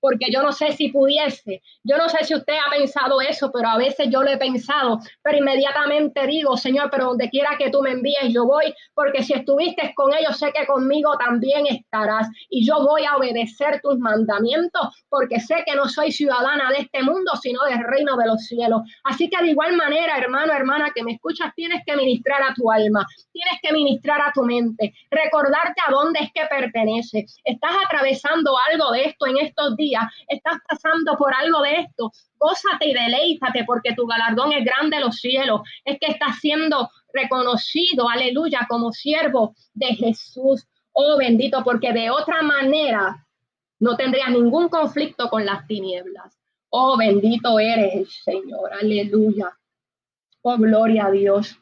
porque 0.00 0.26
yo 0.32 0.42
no 0.42 0.52
sé 0.52 0.72
si 0.72 0.88
pudiese. 0.88 1.62
Yo 1.84 1.96
no 1.96 2.08
sé 2.08 2.24
si 2.24 2.34
usted 2.34 2.54
ha 2.54 2.70
pensado 2.70 3.20
eso, 3.20 3.50
pero 3.52 3.68
a 3.68 3.76
veces 3.76 4.08
yo 4.10 4.22
lo 4.22 4.30
he 4.30 4.38
pensado, 4.38 4.98
pero 5.22 5.38
inmediatamente 5.38 6.26
digo, 6.26 6.56
Señor, 6.56 6.90
pero 6.90 7.06
donde 7.06 7.28
quiera 7.28 7.56
que 7.58 7.70
tú 7.70 7.82
me 7.82 7.92
envíes, 7.92 8.32
yo 8.32 8.46
voy, 8.46 8.74
porque 8.94 9.22
si 9.22 9.34
estuviste 9.34 9.92
con 9.94 10.12
ellos, 10.14 10.38
sé 10.38 10.52
que 10.52 10.66
conmigo 10.66 11.16
también 11.18 11.66
estarás 11.66 12.28
y 12.48 12.66
yo 12.66 12.82
voy 12.82 13.04
a 13.04 13.16
obedecer 13.16 13.80
tus 13.82 13.98
mandamientos, 13.98 15.04
porque 15.08 15.38
sé 15.40 15.62
que 15.66 15.76
no 15.76 15.88
soy 15.88 16.12
ciudadana 16.12 16.70
de 16.70 16.82
este 16.82 17.02
mundo, 17.02 17.32
sino 17.40 17.64
del 17.64 17.84
reino 17.84 18.16
de 18.16 18.26
los 18.26 18.44
cielos. 18.46 18.82
Así 19.04 19.28
que 19.28 19.42
de 19.42 19.50
igual 19.50 19.76
manera, 19.76 20.16
hermano, 20.16 20.52
hermana, 20.52 20.90
que 20.94 21.04
me 21.04 21.12
escuchas, 21.12 21.52
tienes 21.54 21.82
que 21.86 21.96
ministrar 21.96 22.42
a 22.42 22.54
tu 22.54 22.70
alma, 22.70 23.06
tienes 23.32 23.60
que 23.62 23.72
ministrar 23.72 24.20
a 24.20 24.32
tu 24.32 24.42
mente, 24.42 24.94
recordarte 25.10 25.80
a 25.86 25.90
dónde 25.90 26.20
es 26.20 26.32
que 26.32 26.46
pertenece. 26.46 27.26
Estás 27.44 27.72
atravesando 27.86 28.54
algo 28.70 28.92
de 28.92 29.04
esto 29.04 29.26
en 29.26 29.38
estos 29.38 29.76
días 29.76 29.89
estás 30.28 30.58
pasando 30.68 31.16
por 31.16 31.34
algo 31.34 31.62
de 31.62 31.80
esto, 31.80 32.12
gózate 32.38 32.88
y 32.88 32.94
deleítate 32.94 33.64
porque 33.64 33.94
tu 33.94 34.06
galardón 34.06 34.52
es 34.52 34.64
grande 34.64 34.96
en 34.96 35.02
los 35.02 35.16
cielos. 35.16 35.62
Es 35.84 35.98
que 36.00 36.12
estás 36.12 36.38
siendo 36.40 36.90
reconocido, 37.12 38.08
aleluya, 38.08 38.66
como 38.68 38.92
siervo 38.92 39.54
de 39.74 39.94
Jesús. 39.94 40.66
Oh 40.92 41.16
bendito, 41.18 41.62
porque 41.64 41.92
de 41.92 42.10
otra 42.10 42.42
manera 42.42 43.26
no 43.78 43.96
tendrías 43.96 44.30
ningún 44.30 44.68
conflicto 44.68 45.28
con 45.30 45.46
las 45.46 45.66
tinieblas. 45.66 46.38
Oh 46.70 46.96
bendito 46.96 47.58
eres 47.58 47.94
el 47.94 48.08
Señor, 48.08 48.72
aleluya. 48.72 49.50
Oh 50.42 50.56
gloria 50.56 51.06
a 51.06 51.10
Dios. 51.10 51.58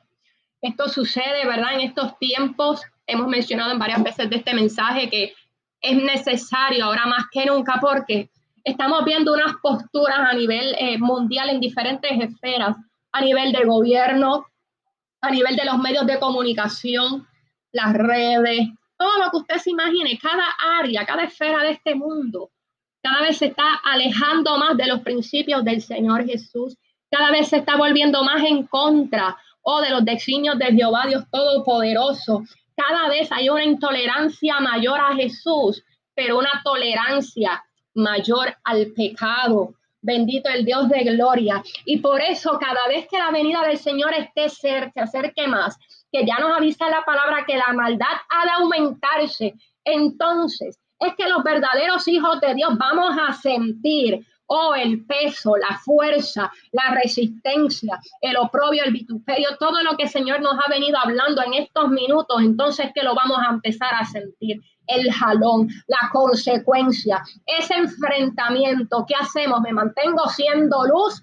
Esto 0.60 0.88
sucede, 0.88 1.46
¿verdad? 1.46 1.74
En 1.74 1.80
estos 1.80 2.18
tiempos, 2.18 2.82
hemos 3.06 3.28
mencionado 3.28 3.72
en 3.72 3.78
varias 3.78 4.02
veces 4.02 4.28
de 4.28 4.36
este 4.36 4.54
mensaje 4.54 5.08
que 5.08 5.32
es 5.80 5.96
necesario 5.96 6.84
ahora 6.84 7.06
más 7.06 7.24
que 7.32 7.46
nunca 7.46 7.78
porque 7.80 8.30
estamos 8.64 9.04
viendo 9.04 9.32
unas 9.32 9.54
posturas 9.62 10.18
a 10.18 10.32
nivel 10.34 10.74
eh, 10.78 10.98
mundial 10.98 11.50
en 11.50 11.60
diferentes 11.60 12.10
esferas, 12.20 12.76
a 13.12 13.20
nivel 13.20 13.52
de 13.52 13.64
gobierno, 13.64 14.46
a 15.20 15.30
nivel 15.30 15.56
de 15.56 15.64
los 15.64 15.78
medios 15.78 16.06
de 16.06 16.18
comunicación, 16.18 17.26
las 17.72 17.92
redes, 17.92 18.68
todo 18.96 19.24
lo 19.24 19.30
que 19.30 19.36
usted 19.38 19.56
se 19.58 19.70
imagine, 19.70 20.18
cada 20.18 20.44
área, 20.80 21.06
cada 21.06 21.24
esfera 21.24 21.62
de 21.62 21.70
este 21.70 21.94
mundo, 21.94 22.50
cada 23.02 23.22
vez 23.22 23.38
se 23.38 23.46
está 23.46 23.80
alejando 23.84 24.58
más 24.58 24.76
de 24.76 24.86
los 24.86 25.00
principios 25.00 25.64
del 25.64 25.80
Señor 25.80 26.26
Jesús, 26.26 26.76
cada 27.10 27.30
vez 27.30 27.48
se 27.48 27.58
está 27.58 27.76
volviendo 27.76 28.22
más 28.22 28.42
en 28.42 28.66
contra 28.66 29.36
o 29.62 29.76
oh, 29.76 29.80
de 29.80 29.90
los 29.90 30.04
designios 30.04 30.58
de 30.58 30.66
Jehová 30.66 31.04
Dios 31.06 31.24
Todopoderoso, 31.30 32.42
cada 32.78 33.08
vez 33.08 33.30
hay 33.32 33.50
una 33.50 33.64
intolerancia 33.64 34.60
mayor 34.60 35.00
a 35.00 35.14
Jesús, 35.16 35.82
pero 36.14 36.38
una 36.38 36.62
tolerancia 36.62 37.64
mayor 37.94 38.56
al 38.62 38.92
pecado. 38.96 39.74
Bendito 40.00 40.48
el 40.48 40.64
Dios 40.64 40.88
de 40.88 41.02
gloria. 41.02 41.60
Y 41.84 41.98
por 41.98 42.20
eso 42.20 42.56
cada 42.60 42.86
vez 42.86 43.08
que 43.10 43.18
la 43.18 43.32
venida 43.32 43.62
del 43.62 43.78
Señor 43.78 44.14
esté 44.14 44.48
cerca, 44.48 45.08
se 45.08 45.18
acerque 45.18 45.48
más, 45.48 45.76
que 46.12 46.24
ya 46.24 46.38
nos 46.38 46.56
avisa 46.56 46.88
la 46.88 47.04
palabra 47.04 47.44
que 47.44 47.56
la 47.56 47.72
maldad 47.72 48.16
ha 48.30 48.44
de 48.44 48.50
aumentarse, 48.52 49.54
entonces 49.84 50.78
es 51.00 51.14
que 51.16 51.28
los 51.28 51.42
verdaderos 51.42 52.06
hijos 52.06 52.40
de 52.40 52.54
Dios 52.54 52.70
vamos 52.78 53.16
a 53.18 53.32
sentir 53.32 54.24
Oh, 54.50 54.74
el 54.74 55.04
peso, 55.04 55.56
la 55.56 55.76
fuerza, 55.76 56.50
la 56.72 56.94
resistencia, 56.94 58.00
el 58.22 58.38
oprobio, 58.38 58.82
el 58.82 58.94
vituperio, 58.94 59.50
todo 59.58 59.82
lo 59.82 59.94
que 59.94 60.04
el 60.04 60.08
Señor 60.08 60.40
nos 60.40 60.54
ha 60.54 60.70
venido 60.70 60.98
hablando 60.98 61.42
en 61.42 61.52
estos 61.52 61.90
minutos, 61.90 62.40
entonces 62.40 62.90
que 62.94 63.02
lo 63.02 63.14
vamos 63.14 63.36
a 63.46 63.52
empezar 63.52 63.94
a 63.94 64.06
sentir. 64.06 64.62
El 64.86 65.12
jalón, 65.12 65.68
la 65.86 66.08
consecuencia, 66.10 67.22
ese 67.44 67.74
enfrentamiento. 67.74 69.04
¿Qué 69.06 69.14
hacemos? 69.14 69.60
¿Me 69.60 69.74
mantengo 69.74 70.26
siendo 70.30 70.82
luz 70.86 71.22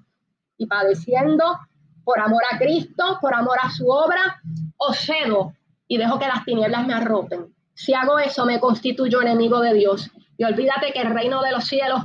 y 0.57 0.67
padeciendo 0.67 1.57
por 2.03 2.19
amor 2.19 2.43
a 2.51 2.59
Cristo, 2.59 3.17
por 3.19 3.33
amor 3.33 3.57
a 3.59 3.71
su 3.71 3.89
obra? 3.89 4.39
¿O 4.77 4.93
cedo 4.93 5.53
y 5.87 5.97
dejo 5.97 6.19
que 6.19 6.27
las 6.27 6.45
tinieblas 6.45 6.85
me 6.85 6.93
arropen? 6.93 7.55
Si 7.73 7.95
hago 7.95 8.19
eso, 8.19 8.45
me 8.45 8.59
constituyo 8.59 9.19
enemigo 9.19 9.59
de 9.61 9.73
Dios. 9.73 10.11
Y 10.37 10.43
olvídate 10.43 10.93
que 10.93 11.01
el 11.01 11.11
reino 11.11 11.41
de 11.41 11.51
los 11.53 11.65
cielos 11.65 12.03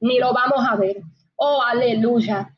ni 0.00 0.18
lo 0.18 0.32
vamos 0.32 0.66
a 0.68 0.76
ver. 0.76 0.96
Oh, 1.36 1.62
aleluya. 1.62 2.50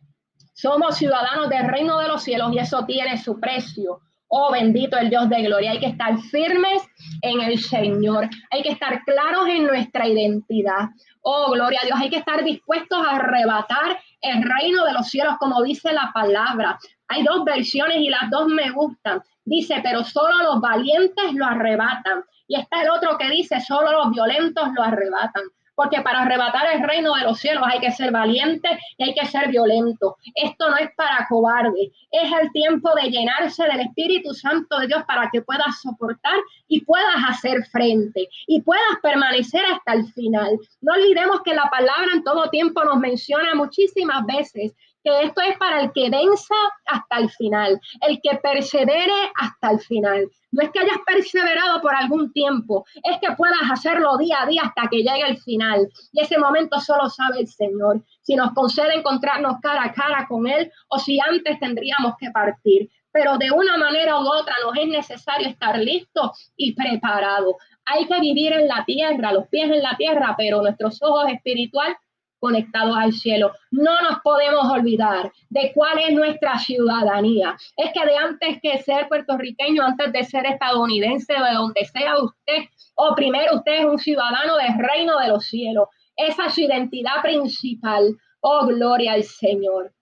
Somos 0.52 0.96
ciudadanos 0.96 1.48
del 1.48 1.68
reino 1.68 1.98
de 1.98 2.08
los 2.08 2.22
cielos 2.22 2.52
y 2.52 2.58
eso 2.58 2.84
tiene 2.84 3.16
su 3.16 3.38
precio. 3.38 4.00
Oh, 4.26 4.52
bendito 4.52 4.98
el 4.98 5.08
Dios 5.08 5.28
de 5.28 5.42
gloria. 5.42 5.70
Hay 5.70 5.80
que 5.80 5.86
estar 5.86 6.18
firmes 6.18 6.82
en 7.22 7.40
el 7.40 7.58
Señor. 7.58 8.28
Hay 8.50 8.62
que 8.62 8.70
estar 8.70 9.02
claros 9.04 9.48
en 9.48 9.66
nuestra 9.66 10.06
identidad. 10.06 10.90
Oh, 11.22 11.52
gloria 11.52 11.78
a 11.82 11.86
Dios. 11.86 11.98
Hay 12.00 12.10
que 12.10 12.18
estar 12.18 12.44
dispuestos 12.44 12.98
a 12.98 13.16
arrebatar 13.16 13.98
el 14.20 14.42
reino 14.42 14.84
de 14.84 14.92
los 14.92 15.08
cielos, 15.08 15.34
como 15.38 15.62
dice 15.62 15.92
la 15.92 16.10
palabra. 16.12 16.78
Hay 17.08 17.22
dos 17.22 17.44
versiones 17.44 17.98
y 17.98 18.10
las 18.10 18.28
dos 18.30 18.48
me 18.48 18.70
gustan. 18.70 19.22
Dice, 19.44 19.80
pero 19.82 20.04
solo 20.04 20.36
los 20.42 20.60
valientes 20.60 21.32
lo 21.32 21.46
arrebatan. 21.46 22.22
Y 22.48 22.60
está 22.60 22.82
el 22.82 22.90
otro 22.90 23.16
que 23.16 23.30
dice, 23.30 23.60
solo 23.60 23.92
los 23.92 24.10
violentos 24.10 24.68
lo 24.74 24.82
arrebatan 24.82 25.44
porque 25.78 26.02
para 26.02 26.22
arrebatar 26.22 26.74
el 26.74 26.82
reino 26.82 27.14
de 27.14 27.22
los 27.22 27.38
cielos 27.38 27.62
hay 27.64 27.78
que 27.78 27.92
ser 27.92 28.10
valiente 28.10 28.68
y 28.96 29.04
hay 29.04 29.14
que 29.14 29.24
ser 29.26 29.48
violento. 29.48 30.16
Esto 30.34 30.70
no 30.70 30.76
es 30.76 30.90
para 30.96 31.24
cobarde, 31.28 31.92
es 32.10 32.32
el 32.42 32.50
tiempo 32.50 32.90
de 32.96 33.08
llenarse 33.08 33.62
del 33.62 33.82
Espíritu 33.82 34.34
Santo 34.34 34.80
de 34.80 34.88
Dios 34.88 35.04
para 35.06 35.30
que 35.32 35.40
puedas 35.40 35.80
soportar 35.80 36.34
y 36.66 36.80
puedas 36.80 37.22
hacer 37.28 37.64
frente 37.70 38.28
y 38.48 38.60
puedas 38.62 38.82
permanecer 39.04 39.62
hasta 39.72 39.92
el 39.92 40.12
final. 40.14 40.58
No 40.80 40.94
olvidemos 40.94 41.42
que 41.44 41.54
la 41.54 41.70
palabra 41.70 42.08
en 42.12 42.24
todo 42.24 42.50
tiempo 42.50 42.84
nos 42.84 42.98
menciona 42.98 43.54
muchísimas 43.54 44.26
veces 44.26 44.72
que 45.02 45.22
esto 45.22 45.40
es 45.42 45.56
para 45.58 45.80
el 45.80 45.92
que 45.92 46.10
venza 46.10 46.54
hasta 46.86 47.18
el 47.18 47.30
final, 47.30 47.80
el 48.06 48.20
que 48.22 48.36
persevere 48.38 49.30
hasta 49.36 49.70
el 49.70 49.80
final. 49.80 50.28
No 50.50 50.62
es 50.62 50.70
que 50.70 50.80
hayas 50.80 50.98
perseverado 51.06 51.80
por 51.82 51.94
algún 51.94 52.32
tiempo, 52.32 52.84
es 53.02 53.18
que 53.20 53.34
puedas 53.36 53.70
hacerlo 53.70 54.16
día 54.16 54.42
a 54.42 54.46
día 54.46 54.62
hasta 54.64 54.88
que 54.88 54.98
llegue 54.98 55.28
el 55.28 55.38
final. 55.38 55.88
Y 56.12 56.22
ese 56.22 56.38
momento 56.38 56.80
solo 56.80 57.08
sabe 57.10 57.40
el 57.40 57.48
Señor. 57.48 58.02
Si 58.22 58.34
nos 58.34 58.52
concede 58.52 58.94
encontrarnos 58.94 59.60
cara 59.60 59.84
a 59.84 59.92
cara 59.92 60.26
con 60.28 60.46
Él 60.46 60.70
o 60.88 60.98
si 60.98 61.18
antes 61.20 61.58
tendríamos 61.60 62.14
que 62.18 62.30
partir. 62.30 62.90
Pero 63.10 63.36
de 63.38 63.50
una 63.50 63.76
manera 63.76 64.18
u 64.20 64.26
otra 64.26 64.54
nos 64.62 64.76
es 64.76 64.86
necesario 64.86 65.48
estar 65.48 65.78
listos 65.78 66.52
y 66.56 66.74
preparados. 66.74 67.56
Hay 67.84 68.06
que 68.06 68.20
vivir 68.20 68.52
en 68.52 68.68
la 68.68 68.84
tierra, 68.84 69.32
los 69.32 69.48
pies 69.48 69.70
en 69.70 69.82
la 69.82 69.96
tierra, 69.96 70.34
pero 70.36 70.60
nuestros 70.60 71.02
ojos 71.02 71.26
espirituales 71.32 71.96
conectados 72.38 72.96
al 72.96 73.12
cielo. 73.12 73.52
No 73.70 74.00
nos 74.02 74.20
podemos 74.20 74.70
olvidar 74.70 75.32
de 75.50 75.72
cuál 75.74 75.98
es 75.98 76.12
nuestra 76.12 76.58
ciudadanía. 76.58 77.56
Es 77.76 77.92
que 77.92 78.04
de 78.04 78.16
antes 78.16 78.58
que 78.62 78.78
ser 78.82 79.08
puertorriqueño, 79.08 79.82
antes 79.82 80.12
de 80.12 80.24
ser 80.24 80.46
estadounidense, 80.46 81.32
de 81.32 81.54
donde 81.54 81.84
sea 81.84 82.18
usted, 82.18 82.64
o 82.94 83.14
primero 83.14 83.56
usted 83.56 83.80
es 83.80 83.84
un 83.84 83.98
ciudadano 83.98 84.56
del 84.56 84.78
reino 84.78 85.18
de 85.18 85.28
los 85.28 85.44
cielos. 85.44 85.88
Esa 86.16 86.46
es 86.46 86.54
su 86.54 86.62
identidad 86.62 87.22
principal. 87.22 88.16
Oh, 88.40 88.66
gloria 88.66 89.12
al 89.12 89.24
Señor. 89.24 89.92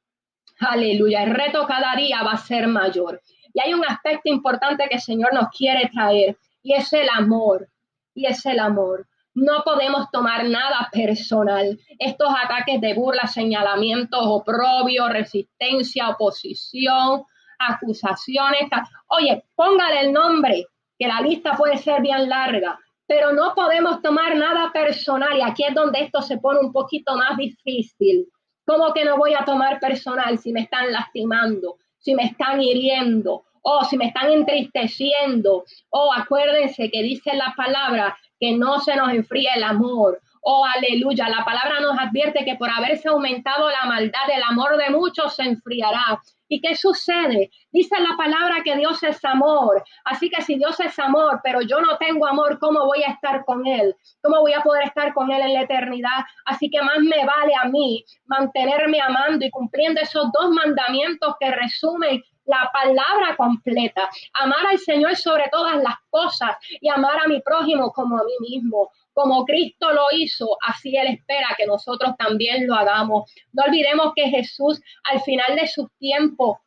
Aleluya. 0.60 1.22
El 1.24 1.34
reto 1.34 1.66
cada 1.66 1.94
día 1.96 2.22
va 2.22 2.32
a 2.32 2.38
ser 2.38 2.66
mayor. 2.66 3.20
Y 3.52 3.60
hay 3.60 3.74
un 3.74 3.84
aspecto 3.84 4.30
importante 4.30 4.86
que 4.88 4.96
el 4.96 5.00
Señor 5.00 5.32
nos 5.32 5.48
quiere 5.48 5.90
traer, 5.92 6.36
y 6.62 6.74
es 6.74 6.92
el 6.92 7.08
amor. 7.08 7.68
Y 8.14 8.26
es 8.26 8.44
el 8.46 8.58
amor. 8.58 9.06
No 9.36 9.62
podemos 9.64 10.10
tomar 10.10 10.46
nada 10.46 10.88
personal. 10.90 11.78
Estos 11.98 12.28
ataques 12.42 12.80
de 12.80 12.94
burla, 12.94 13.26
señalamientos, 13.26 14.22
oprobio, 14.22 15.10
resistencia, 15.10 16.08
oposición, 16.08 17.22
acusaciones. 17.58 18.62
Oye, 19.08 19.44
póngale 19.54 20.00
el 20.06 20.14
nombre, 20.14 20.64
que 20.98 21.06
la 21.06 21.20
lista 21.20 21.54
puede 21.54 21.76
ser 21.76 22.00
bien 22.00 22.30
larga, 22.30 22.78
pero 23.06 23.34
no 23.34 23.54
podemos 23.54 24.00
tomar 24.00 24.34
nada 24.36 24.72
personal. 24.72 25.36
Y 25.36 25.42
aquí 25.42 25.64
es 25.64 25.74
donde 25.74 26.00
esto 26.00 26.22
se 26.22 26.38
pone 26.38 26.60
un 26.60 26.72
poquito 26.72 27.14
más 27.14 27.36
difícil. 27.36 28.28
¿Cómo 28.64 28.94
que 28.94 29.04
no 29.04 29.18
voy 29.18 29.34
a 29.34 29.44
tomar 29.44 29.78
personal 29.80 30.38
si 30.38 30.50
me 30.50 30.60
están 30.60 30.90
lastimando, 30.90 31.76
si 31.98 32.14
me 32.14 32.24
están 32.24 32.62
hiriendo, 32.62 33.44
o 33.60 33.84
si 33.84 33.98
me 33.98 34.06
están 34.06 34.32
entristeciendo? 34.32 35.66
O 35.90 36.10
acuérdense 36.14 36.90
que 36.90 37.02
dice 37.02 37.36
la 37.36 37.52
palabra 37.54 38.16
que 38.40 38.56
no 38.56 38.78
se 38.80 38.94
nos 38.96 39.10
enfríe 39.10 39.48
el 39.56 39.64
amor. 39.64 40.20
Oh, 40.42 40.64
aleluya. 40.64 41.28
La 41.28 41.44
palabra 41.44 41.80
nos 41.80 41.98
advierte 41.98 42.44
que 42.44 42.54
por 42.54 42.70
haberse 42.70 43.08
aumentado 43.08 43.68
la 43.68 43.84
maldad, 43.86 44.30
el 44.32 44.42
amor 44.44 44.76
de 44.76 44.90
muchos 44.90 45.34
se 45.34 45.42
enfriará. 45.42 46.20
¿Y 46.48 46.60
qué 46.60 46.76
sucede? 46.76 47.50
Dice 47.72 47.98
la 47.98 48.16
palabra 48.16 48.62
que 48.62 48.76
Dios 48.76 49.02
es 49.02 49.24
amor. 49.24 49.82
Así 50.04 50.30
que 50.30 50.42
si 50.42 50.54
Dios 50.56 50.78
es 50.78 50.96
amor, 51.00 51.40
pero 51.42 51.62
yo 51.62 51.80
no 51.80 51.96
tengo 51.98 52.26
amor, 52.26 52.60
¿cómo 52.60 52.86
voy 52.86 53.02
a 53.02 53.10
estar 53.10 53.44
con 53.44 53.66
Él? 53.66 53.96
¿Cómo 54.22 54.40
voy 54.40 54.52
a 54.52 54.62
poder 54.62 54.84
estar 54.84 55.12
con 55.12 55.32
Él 55.32 55.42
en 55.42 55.54
la 55.54 55.62
eternidad? 55.62 56.24
Así 56.44 56.70
que 56.70 56.80
más 56.80 56.98
me 57.00 57.24
vale 57.24 57.52
a 57.60 57.68
mí 57.68 58.04
mantenerme 58.26 59.00
amando 59.00 59.44
y 59.44 59.50
cumpliendo 59.50 60.00
esos 60.00 60.30
dos 60.30 60.50
mandamientos 60.50 61.34
que 61.40 61.50
resumen 61.50 62.22
la 62.46 62.70
palabra 62.72 63.36
completa. 63.36 64.08
Amar 64.34 64.66
al 64.68 64.78
Señor 64.78 65.16
sobre 65.16 65.48
todas 65.50 65.82
las 65.82 65.96
cosas 66.10 66.56
y 66.80 66.88
amar 66.88 67.18
a 67.24 67.28
mi 67.28 67.40
prójimo 67.40 67.92
como 67.92 68.16
a 68.16 68.24
mí 68.24 68.48
mismo. 68.48 68.90
Como 69.12 69.44
Cristo 69.44 69.92
lo 69.92 70.06
hizo, 70.12 70.56
así 70.66 70.96
Él 70.96 71.08
espera 71.08 71.48
que 71.56 71.66
nosotros 71.66 72.14
también 72.18 72.66
lo 72.66 72.74
hagamos. 72.74 73.32
No 73.52 73.64
olvidemos 73.64 74.12
que 74.14 74.28
Jesús 74.28 74.80
al 75.04 75.20
final 75.22 75.56
de 75.56 75.66
su 75.66 75.88
tiempo, 75.98 76.60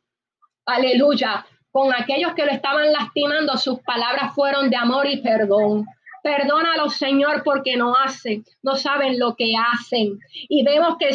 aleluya, 0.66 1.46
con 1.72 1.94
aquellos 1.94 2.34
que 2.34 2.46
lo 2.46 2.52
estaban 2.52 2.92
lastimando, 2.92 3.56
sus 3.58 3.80
palabras 3.82 4.34
fueron 4.34 4.70
de 4.70 4.76
amor 4.76 5.08
y 5.08 5.22
perdón. 5.22 5.86
Perdónalo, 6.24 6.90
Señor, 6.90 7.44
porque 7.44 7.78
no 7.78 7.96
hacen, 7.96 8.44
no 8.62 8.76
saben 8.76 9.20
lo 9.20 9.36
que 9.36 9.54
hacen. 9.56 10.20
Y 10.50 10.64
vemos 10.64 10.98
que 10.98 11.14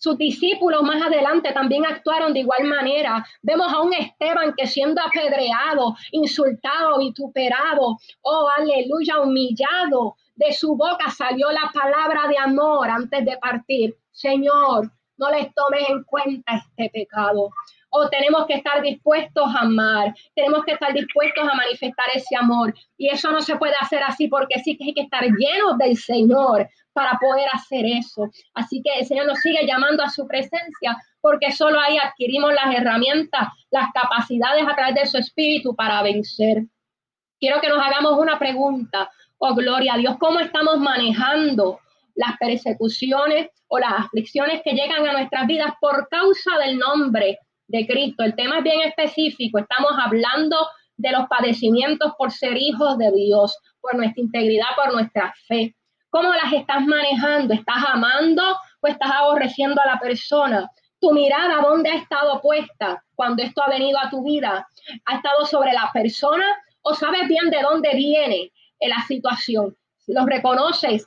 sus 0.00 0.16
discípulos 0.16 0.82
más 0.82 1.02
adelante 1.02 1.52
también 1.52 1.84
actuaron 1.84 2.32
de 2.32 2.40
igual 2.40 2.64
manera. 2.64 3.22
Vemos 3.42 3.70
a 3.70 3.82
un 3.82 3.92
Esteban 3.92 4.54
que 4.56 4.66
siendo 4.66 5.02
apedreado, 5.02 5.94
insultado, 6.12 6.98
vituperado, 6.98 7.98
oh 8.22 8.48
aleluya, 8.56 9.20
humillado, 9.20 10.16
de 10.36 10.54
su 10.54 10.74
boca 10.74 11.10
salió 11.10 11.52
la 11.52 11.70
palabra 11.74 12.26
de 12.28 12.38
amor 12.38 12.88
antes 12.88 13.26
de 13.26 13.36
partir. 13.36 13.94
Señor, 14.10 14.90
no 15.18 15.30
les 15.30 15.52
tomes 15.54 15.86
en 15.90 16.02
cuenta 16.04 16.54
este 16.54 16.88
pecado 16.88 17.50
o 17.90 18.08
tenemos 18.08 18.46
que 18.46 18.54
estar 18.54 18.80
dispuestos 18.82 19.54
a 19.54 19.60
amar, 19.60 20.14
tenemos 20.34 20.64
que 20.64 20.72
estar 20.72 20.92
dispuestos 20.92 21.46
a 21.46 21.54
manifestar 21.54 22.06
ese 22.14 22.36
amor. 22.36 22.74
Y 22.96 23.08
eso 23.08 23.30
no 23.30 23.42
se 23.42 23.56
puede 23.56 23.74
hacer 23.80 24.02
así 24.02 24.28
porque 24.28 24.60
sí 24.60 24.76
que 24.76 24.84
hay 24.84 24.94
que 24.94 25.02
estar 25.02 25.24
llenos 25.24 25.76
del 25.78 25.96
Señor 25.96 26.68
para 26.92 27.18
poder 27.18 27.48
hacer 27.52 27.84
eso. 27.84 28.30
Así 28.54 28.80
que 28.82 29.00
el 29.00 29.06
Señor 29.06 29.26
nos 29.26 29.40
sigue 29.40 29.66
llamando 29.66 30.02
a 30.02 30.08
su 30.08 30.26
presencia 30.26 30.96
porque 31.20 31.52
solo 31.52 31.80
ahí 31.80 31.98
adquirimos 31.98 32.52
las 32.54 32.74
herramientas, 32.74 33.48
las 33.70 33.90
capacidades 33.92 34.66
a 34.66 34.74
través 34.74 34.94
de 34.94 35.06
su 35.06 35.18
espíritu 35.18 35.74
para 35.74 36.02
vencer. 36.02 36.64
Quiero 37.38 37.60
que 37.60 37.68
nos 37.68 37.80
hagamos 37.84 38.18
una 38.18 38.38
pregunta. 38.38 39.10
Oh, 39.38 39.54
gloria 39.54 39.94
a 39.94 39.98
Dios, 39.98 40.16
¿cómo 40.18 40.40
estamos 40.40 40.78
manejando 40.78 41.80
las 42.14 42.36
persecuciones 42.38 43.48
o 43.68 43.78
las 43.78 43.92
aflicciones 43.92 44.60
que 44.62 44.72
llegan 44.72 45.06
a 45.06 45.12
nuestras 45.12 45.46
vidas 45.46 45.72
por 45.80 46.08
causa 46.08 46.58
del 46.58 46.78
nombre 46.78 47.38
de 47.70 47.86
Cristo. 47.86 48.24
El 48.24 48.34
tema 48.34 48.58
es 48.58 48.64
bien 48.64 48.80
específico. 48.82 49.58
Estamos 49.58 49.92
hablando 49.98 50.56
de 50.96 51.12
los 51.12 51.26
padecimientos 51.28 52.12
por 52.18 52.30
ser 52.32 52.56
hijos 52.56 52.98
de 52.98 53.10
Dios, 53.12 53.56
por 53.80 53.94
nuestra 53.94 54.22
integridad, 54.22 54.66
por 54.76 54.92
nuestra 54.92 55.32
fe. 55.46 55.74
¿Cómo 56.10 56.32
las 56.34 56.52
estás 56.52 56.84
manejando? 56.84 57.54
¿Estás 57.54 57.84
amando 57.86 58.42
o 58.80 58.86
estás 58.86 59.10
aborreciendo 59.12 59.80
a 59.80 59.86
la 59.86 60.00
persona? 60.00 60.68
¿Tu 61.00 61.12
mirada 61.12 61.62
dónde 61.62 61.90
ha 61.90 61.94
estado 61.94 62.40
puesta 62.42 63.02
cuando 63.14 63.42
esto 63.42 63.62
ha 63.62 63.70
venido 63.70 63.98
a 63.98 64.10
tu 64.10 64.22
vida? 64.24 64.66
¿Ha 65.06 65.16
estado 65.16 65.46
sobre 65.46 65.72
la 65.72 65.90
persona 65.94 66.44
o 66.82 66.94
sabes 66.94 67.28
bien 67.28 67.48
de 67.50 67.62
dónde 67.62 67.94
viene 67.94 68.50
la 68.80 69.00
situación? 69.06 69.76
¿Lo 70.08 70.26
reconoces 70.26 71.06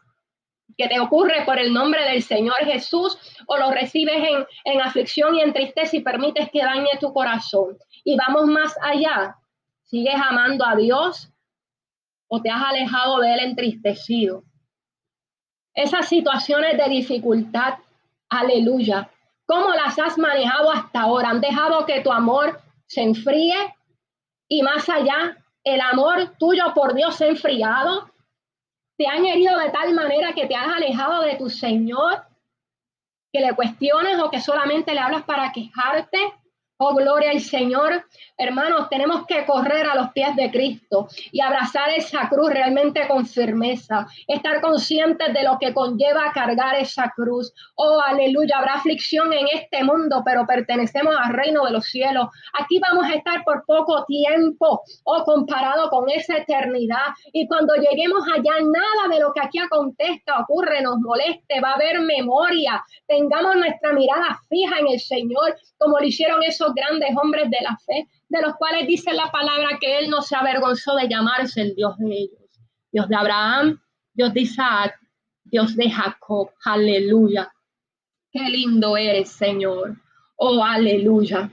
que 0.78 0.88
te 0.88 1.00
ocurre 1.00 1.44
por 1.46 1.60
el 1.60 1.74
nombre 1.74 2.04
del 2.04 2.24
Señor 2.24 2.58
Jesús 2.66 3.18
o 3.48 3.58
lo 3.58 3.72
recibes 3.72 4.16
en, 4.16 4.46
en 4.66 4.82
aflicción 4.82 5.36
y 5.36 5.42
en 5.42 5.54
tristeza 5.54 5.98
y 5.98 6.02
permites 6.02 6.50
que 6.52 6.60
dañe 6.60 6.98
tu 7.00 7.14
corazón. 7.14 7.78
Y 8.04 8.16
vamos 8.16 8.46
más 8.46 8.76
allá. 8.82 9.38
¿Sigues 9.84 10.16
amando 10.16 10.66
a 10.66 10.76
Dios 10.76 11.32
o 12.28 12.42
te 12.42 12.50
has 12.50 12.64
alejado 12.64 13.20
de 13.20 13.34
Él 13.34 13.40
entristecido? 13.42 14.44
Esas 15.74 16.08
situaciones 16.08 16.78
de 16.78 16.90
dificultad, 16.90 17.76
aleluya, 18.30 19.10
¿cómo 19.46 19.70
las 19.70 19.98
has 19.98 20.18
manejado 20.18 20.72
hasta 20.72 21.02
ahora? 21.02 21.30
¿Han 21.30 21.42
dejado 21.42 21.86
que 21.86 22.02
tu 22.02 22.12
amor 22.12 22.62
se 22.86 23.02
enfríe? 23.02 23.56
Y 24.48 24.62
más 24.62 24.88
allá, 24.88 25.38
el 25.64 25.82
amor 25.82 26.36
tuyo 26.38 26.74
por 26.76 26.94
Dios 26.94 27.16
se 27.16 27.26
ha 27.26 27.30
enfriado 27.30 28.13
te 28.98 29.08
han 29.08 29.26
herido 29.26 29.58
de 29.58 29.70
tal 29.70 29.94
manera 29.94 30.34
que 30.34 30.46
te 30.46 30.56
has 30.56 30.68
alejado 30.68 31.24
de 31.24 31.36
tu 31.36 31.50
Señor, 31.50 32.24
que 33.32 33.42
le 33.42 33.56
cuestiones 33.56 34.20
o 34.20 34.30
que 34.30 34.40
solamente 34.40 34.94
le 34.94 35.00
hablas 35.00 35.24
para 35.24 35.52
quejarte 35.52 36.20
Oh, 36.78 36.96
gloria 36.96 37.30
al 37.30 37.40
Señor. 37.40 38.04
Hermanos, 38.36 38.90
tenemos 38.90 39.28
que 39.28 39.46
correr 39.46 39.86
a 39.86 39.94
los 39.94 40.10
pies 40.12 40.36
de 40.36 40.50
Cristo 40.50 41.08
y 41.32 41.40
abrazar 41.40 41.92
esa 41.92 42.28
cruz 42.28 42.50
realmente 42.50 43.08
con 43.08 43.28
firmeza. 43.28 44.08
Estar 44.28 44.60
conscientes 44.60 45.32
de 45.34 45.44
lo 45.44 45.60
que 45.60 45.72
conlleva 45.72 46.32
cargar 46.34 46.76
esa 46.76 47.14
cruz. 47.16 47.54
Oh, 47.76 48.02
aleluya. 48.04 48.58
Habrá 48.58 48.74
aflicción 48.74 49.32
en 49.34 49.46
este 49.54 49.84
mundo, 49.84 50.24
pero 50.26 50.48
pertenecemos 50.48 51.16
al 51.16 51.34
reino 51.34 51.64
de 51.64 51.72
los 51.72 51.86
cielos. 51.86 52.30
Aquí 52.60 52.80
vamos 52.80 53.06
a 53.06 53.14
estar 53.14 53.44
por 53.44 53.64
poco 53.66 54.04
tiempo, 54.06 54.82
oh, 55.04 55.24
comparado 55.26 55.92
con 55.92 56.10
esa 56.10 56.38
eternidad. 56.38 57.14
Y 57.34 57.48
cuando 57.48 57.76
lleguemos 57.76 58.24
allá, 58.34 58.54
nada 58.62 59.16
de 59.16 59.22
lo 59.22 59.32
que 59.32 59.42
aquí 59.42 59.60
acontezca, 59.60 60.40
ocurre, 60.40 60.82
nos 60.82 60.98
moleste. 60.98 61.62
Va 61.62 61.70
a 61.70 61.76
haber 61.76 62.02
memoria. 62.02 62.84
Tengamos 63.08 63.58
nuestra 63.58 63.94
mirada 63.94 64.40
fija 64.50 64.80
en 64.80 64.88
el 64.88 65.00
Señor, 65.00 65.56
como 65.78 66.00
lo 66.00 66.06
hicieron 66.06 66.42
esos 66.44 66.73
grandes 66.74 67.10
hombres 67.22 67.50
de 67.50 67.58
la 67.62 67.78
fe, 67.78 68.08
de 68.30 68.42
los 68.42 68.56
cuales 68.56 68.88
dice 68.88 69.14
la 69.14 69.32
palabra 69.32 69.78
que 69.80 70.00
Él 70.00 70.10
no 70.10 70.22
se 70.22 70.36
avergonzó 70.36 70.96
de 70.96 71.08
llamarse 71.08 71.62
el 71.62 71.76
Dios 71.76 71.98
de 71.98 72.08
ellos. 72.08 72.40
Dios 72.92 73.08
de 73.10 73.16
Abraham, 73.16 73.82
Dios 74.14 74.34
de 74.34 74.42
Isaac, 74.42 75.00
Dios 75.44 75.76
de 75.76 75.90
Jacob. 75.90 76.52
Aleluya. 76.64 77.52
Qué 78.32 78.42
lindo 78.42 78.98
eres, 78.98 79.30
Señor. 79.30 79.96
Oh, 80.36 80.64
aleluya. 80.64 81.52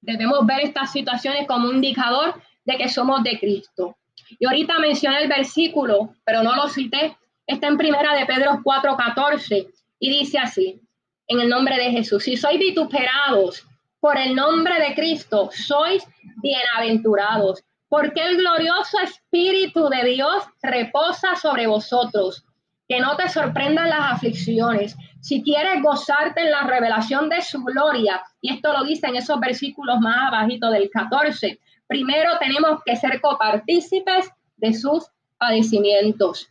Debemos 0.00 0.46
ver 0.46 0.60
estas 0.60 0.92
situaciones 0.92 1.46
como 1.46 1.68
un 1.68 1.76
indicador 1.76 2.34
de 2.64 2.76
que 2.76 2.88
somos 2.88 3.22
de 3.22 3.38
Cristo. 3.38 3.96
Y 4.38 4.46
ahorita 4.46 4.78
mencioné 4.78 5.22
el 5.22 5.28
versículo, 5.28 6.14
pero 6.24 6.42
no 6.42 6.54
lo 6.54 6.68
cité. 6.68 7.16
Está 7.46 7.68
en 7.68 7.78
primera 7.78 8.14
de 8.14 8.26
Pedro 8.26 8.60
4:14 8.62 9.68
y 9.98 10.10
dice 10.10 10.38
así: 10.38 10.80
En 11.26 11.40
el 11.40 11.48
nombre 11.48 11.76
de 11.76 11.90
Jesús, 11.90 12.24
si 12.24 12.36
sois 12.36 12.58
vituperados 12.58 13.67
por 14.00 14.16
el 14.18 14.34
nombre 14.34 14.74
de 14.80 14.94
Cristo, 14.94 15.50
sois 15.52 16.06
bienaventurados, 16.42 17.64
porque 17.88 18.22
el 18.22 18.36
glorioso 18.36 18.98
Espíritu 19.00 19.88
de 19.88 20.04
Dios 20.04 20.44
reposa 20.62 21.34
sobre 21.36 21.66
vosotros. 21.66 22.44
Que 22.88 23.00
no 23.00 23.16
te 23.16 23.28
sorprendan 23.28 23.90
las 23.90 24.12
aflicciones. 24.14 24.96
Si 25.20 25.42
quieres 25.42 25.82
gozarte 25.82 26.40
en 26.40 26.50
la 26.50 26.62
revelación 26.62 27.28
de 27.28 27.42
su 27.42 27.62
gloria, 27.62 28.22
y 28.40 28.54
esto 28.54 28.72
lo 28.72 28.84
dice 28.84 29.08
en 29.08 29.16
esos 29.16 29.38
versículos 29.40 30.00
más 30.00 30.28
abajitos 30.28 30.72
del 30.72 30.88
14, 30.88 31.58
primero 31.86 32.38
tenemos 32.38 32.80
que 32.84 32.96
ser 32.96 33.20
copartícipes 33.20 34.30
de 34.56 34.72
sus 34.72 35.06
padecimientos. 35.36 36.48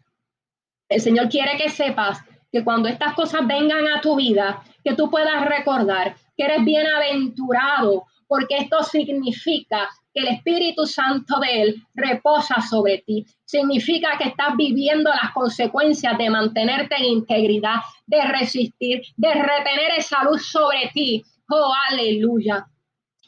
El 0.90 1.02
Señor 1.02 1.30
quiere 1.30 1.58
que 1.58 1.70
sepas 1.70 2.20
que 2.52 2.64
cuando 2.64 2.88
estas 2.88 3.14
cosas 3.14 3.46
vengan 3.48 3.88
a 3.88 4.02
tu 4.02 4.16
vida, 4.16 4.64
que 4.84 4.94
tú 4.94 5.10
puedas 5.10 5.44
recordar 5.46 6.16
que 6.38 6.46
eres 6.46 6.64
bienaventurado, 6.64 8.06
porque 8.28 8.58
esto 8.58 8.84
significa 8.84 9.90
que 10.14 10.22
el 10.22 10.28
Espíritu 10.28 10.86
Santo 10.86 11.40
de 11.40 11.62
Él 11.62 11.84
reposa 11.96 12.62
sobre 12.62 13.00
ti. 13.00 13.26
Significa 13.46 14.18
que 14.18 14.30
estás 14.30 14.56
viviendo 14.56 15.10
las 15.10 15.32
consecuencias 15.34 16.18
de 16.18 16.30
mantenerte 16.30 16.96
en 16.96 17.06
integridad, 17.06 17.78
de 18.06 18.22
resistir, 18.24 19.02
de 19.16 19.34
retener 19.34 19.92
esa 19.98 20.24
luz 20.24 20.50
sobre 20.50 20.92
ti. 20.94 21.24
Oh, 21.50 21.72
aleluya. 21.90 22.68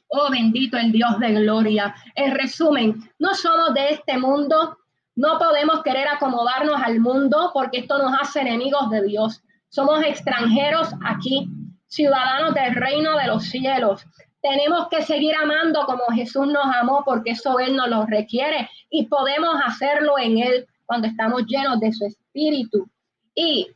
Oh, 0.10 0.30
bendito 0.32 0.78
el 0.78 0.91
Dios 0.91 1.19
de 1.19 1.34
gloria. 1.34 1.95
En 2.15 2.34
resumen, 2.34 2.95
no 3.19 3.34
somos 3.36 3.74
de 3.74 3.91
este 3.91 4.17
mundo, 4.17 4.78
no 5.15 5.38
podemos 5.38 5.84
querer 5.84 6.08
acomodarnos 6.08 6.82
al 6.82 7.00
mundo 7.00 7.52
porque 7.54 7.80
esto 7.80 7.98
nos 8.00 8.13
hace 8.19 8.41
enemigos 8.41 8.89
de 8.89 9.04
Dios. 9.04 9.43
Somos 9.69 10.04
extranjeros 10.04 10.89
aquí, 11.06 11.48
ciudadanos 11.89 12.54
del 12.54 12.75
reino 12.75 13.17
de 13.17 13.28
los 13.28 13.43
cielos. 13.43 14.06
Tenemos 14.41 14.88
que 14.88 15.02
seguir 15.02 15.36
amando 15.36 15.86
como 15.86 16.06
Jesús 16.13 16.47
nos 16.47 16.73
amó 16.73 17.04
porque 17.04 17.32
eso 17.32 17.60
Él 17.60 17.75
nos 17.75 17.89
lo 17.89 18.06
requiere 18.06 18.69
y 18.89 19.08
podemos 19.08 19.56
hacerlo 19.65 20.17
en 20.17 20.38
Él 20.38 20.67
cuando 20.86 21.08
estamos 21.08 21.45
llenos 21.45 21.80
de 21.80 21.91
su 21.91 22.06
espíritu. 22.06 22.89
Y 23.36 23.67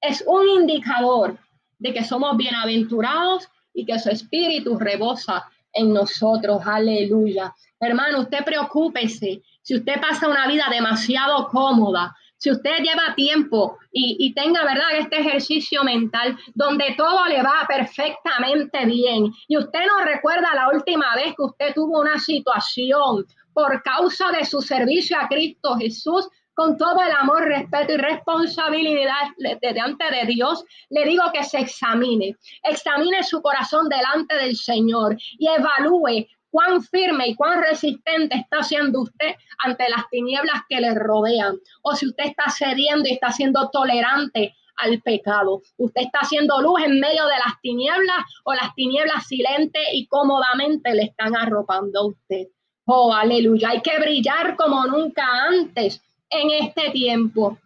es 0.00 0.22
un 0.26 0.48
indicador 0.48 1.36
de 1.78 1.92
que 1.92 2.04
somos 2.04 2.36
bienaventurados 2.36 3.48
y 3.74 3.84
que 3.84 3.98
su 3.98 4.10
espíritu 4.10 4.78
rebosa 4.78 5.44
en 5.72 5.92
nosotros. 5.92 6.62
Aleluya. 6.64 7.54
Hermano, 7.80 8.20
usted 8.20 8.44
preocúpese 8.44 9.42
si 9.62 9.76
usted 9.76 10.00
pasa 10.00 10.28
una 10.28 10.46
vida 10.46 10.64
demasiado 10.70 11.48
cómoda, 11.48 12.16
si 12.38 12.50
usted 12.50 12.78
lleva 12.78 13.14
tiempo 13.16 13.78
y, 13.92 14.32
tenga, 14.32 14.62
¿verdad?, 14.64 14.98
este 14.98 15.20
ejercicio 15.20 15.82
mental 15.82 16.38
donde 16.54 16.94
todo 16.96 17.26
le 17.26 17.42
va 17.42 17.66
perfectamente 17.68 18.86
bien 18.86 19.32
y 19.48 19.58
usted 19.58 19.80
no 19.86 20.04
recuerda 20.04 20.54
la 20.54 20.70
última 20.70 21.14
vez 21.16 21.34
que 21.36 21.42
usted 21.42 21.74
tuvo 21.74 22.00
una 22.00 22.18
situación 22.18 23.26
por 23.52 23.82
causa 23.82 24.30
de 24.30 24.44
su 24.44 24.60
servicio 24.60 25.18
a 25.18 25.26
Cristo 25.26 25.76
Jesús, 25.76 26.28
con 26.54 26.76
todo 26.76 27.00
el 27.02 27.12
amor, 27.12 27.44
respeto 27.44 27.92
y 27.92 27.96
responsabilidad 27.98 29.28
delante 29.60 30.04
de 30.10 30.26
Dios, 30.26 30.64
le 30.90 31.04
digo 31.04 31.22
que 31.32 31.44
se 31.44 31.60
examine, 31.60 32.36
examine 32.64 33.22
su 33.22 33.40
corazón 33.40 33.88
delante 33.88 34.34
del 34.34 34.56
Señor 34.56 35.16
y 35.38 35.46
evalúe 35.46 36.26
cuán 36.50 36.82
firme 36.82 37.28
y 37.28 37.34
cuán 37.34 37.62
resistente 37.62 38.36
está 38.36 38.62
siendo 38.62 39.02
usted 39.02 39.34
ante 39.58 39.88
las 39.88 40.08
tinieblas 40.10 40.62
que 40.68 40.80
le 40.80 40.94
rodean, 40.94 41.56
o 41.82 41.94
si 41.94 42.06
usted 42.06 42.24
está 42.24 42.50
cediendo 42.50 43.08
y 43.08 43.12
está 43.12 43.30
siendo 43.32 43.68
tolerante 43.70 44.54
al 44.78 45.00
pecado. 45.02 45.62
Usted 45.76 46.02
está 46.02 46.20
haciendo 46.20 46.60
luz 46.62 46.80
en 46.84 47.00
medio 47.00 47.26
de 47.26 47.38
las 47.44 47.60
tinieblas 47.60 48.24
o 48.44 48.54
las 48.54 48.74
tinieblas 48.74 49.26
silentes 49.26 49.82
y 49.92 50.06
cómodamente 50.06 50.94
le 50.94 51.02
están 51.02 51.36
arropando 51.36 52.00
a 52.00 52.06
usted. 52.06 52.46
Oh, 52.86 53.12
aleluya. 53.12 53.70
Hay 53.70 53.82
que 53.82 53.98
brillar 53.98 54.56
como 54.56 54.86
nunca 54.86 55.26
antes 55.48 56.00
en 56.30 56.50
este 56.64 56.90
tiempo. 56.90 57.58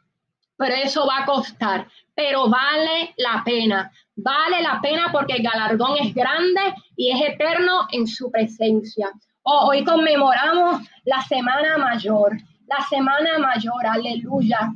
Pero 0.56 0.74
eso 0.74 1.06
va 1.06 1.18
a 1.18 1.26
costar, 1.26 1.88
pero 2.14 2.48
vale 2.48 3.14
la 3.16 3.42
pena. 3.44 3.90
Vale 4.16 4.62
la 4.62 4.80
pena 4.80 5.08
porque 5.10 5.34
el 5.34 5.42
galardón 5.42 5.96
es 5.98 6.14
grande 6.14 6.74
y 6.96 7.10
es 7.10 7.30
eterno 7.30 7.86
en 7.92 8.06
su 8.06 8.30
presencia. 8.30 9.10
Oh, 9.42 9.68
hoy 9.68 9.84
conmemoramos 9.84 10.82
la 11.04 11.20
Semana 11.22 11.78
Mayor, 11.78 12.36
la 12.66 12.84
Semana 12.88 13.38
Mayor, 13.38 13.86
aleluya. 13.86 14.72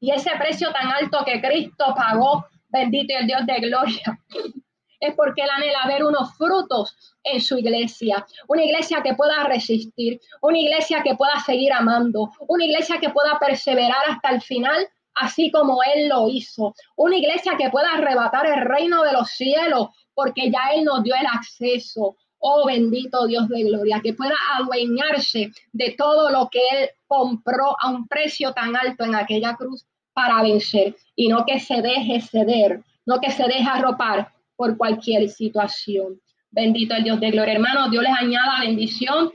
Y 0.00 0.10
ese 0.10 0.30
precio 0.38 0.72
tan 0.72 0.90
alto 0.90 1.24
que 1.24 1.40
Cristo 1.40 1.94
pagó, 1.96 2.46
bendito 2.68 3.14
el 3.16 3.26
Dios 3.26 3.46
de 3.46 3.60
gloria, 3.60 4.20
es 5.00 5.14
porque 5.14 5.42
Él 5.42 5.50
anhela 5.50 5.86
ver 5.86 6.04
unos 6.04 6.36
frutos 6.36 7.16
en 7.22 7.40
su 7.40 7.58
iglesia, 7.58 8.26
una 8.48 8.64
iglesia 8.64 9.02
que 9.02 9.14
pueda 9.14 9.44
resistir, 9.44 10.20
una 10.42 10.58
iglesia 10.58 11.02
que 11.02 11.14
pueda 11.14 11.38
seguir 11.40 11.72
amando, 11.72 12.30
una 12.48 12.64
iglesia 12.64 12.98
que 13.00 13.10
pueda 13.10 13.38
perseverar 13.38 14.10
hasta 14.10 14.30
el 14.30 14.42
final 14.42 14.88
así 15.16 15.50
como 15.50 15.78
Él 15.94 16.08
lo 16.08 16.28
hizo. 16.28 16.74
Una 16.96 17.16
iglesia 17.16 17.56
que 17.58 17.70
pueda 17.70 17.94
arrebatar 17.94 18.46
el 18.46 18.64
reino 18.64 19.02
de 19.02 19.12
los 19.12 19.30
cielos, 19.30 19.88
porque 20.14 20.50
ya 20.50 20.74
Él 20.74 20.84
nos 20.84 21.02
dio 21.02 21.14
el 21.14 21.26
acceso. 21.26 22.16
Oh 22.38 22.66
bendito 22.66 23.26
Dios 23.26 23.48
de 23.48 23.64
gloria, 23.64 24.00
que 24.02 24.12
pueda 24.12 24.36
adueñarse 24.58 25.50
de 25.72 25.94
todo 25.98 26.30
lo 26.30 26.48
que 26.50 26.60
Él 26.72 26.90
compró 27.06 27.76
a 27.80 27.90
un 27.90 28.06
precio 28.06 28.52
tan 28.52 28.76
alto 28.76 29.04
en 29.04 29.14
aquella 29.14 29.56
cruz 29.56 29.86
para 30.12 30.42
vencer 30.42 30.96
y 31.14 31.28
no 31.28 31.44
que 31.44 31.60
se 31.60 31.82
deje 31.82 32.20
ceder, 32.20 32.82
no 33.04 33.20
que 33.20 33.30
se 33.30 33.44
deje 33.44 33.68
arropar 33.68 34.32
por 34.54 34.76
cualquier 34.76 35.28
situación. 35.28 36.20
Bendito 36.50 36.94
el 36.94 37.04
Dios 37.04 37.20
de 37.20 37.30
gloria, 37.30 37.54
hermano. 37.54 37.90
Dios 37.90 38.02
les 38.02 38.12
añada 38.12 38.60
bendición, 38.60 39.32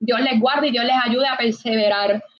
Dios 0.00 0.20
les 0.20 0.40
guarde 0.40 0.68
y 0.68 0.70
Dios 0.72 0.84
les 0.84 0.96
ayude 1.04 1.26
a 1.26 1.36
perseverar. 1.36 2.22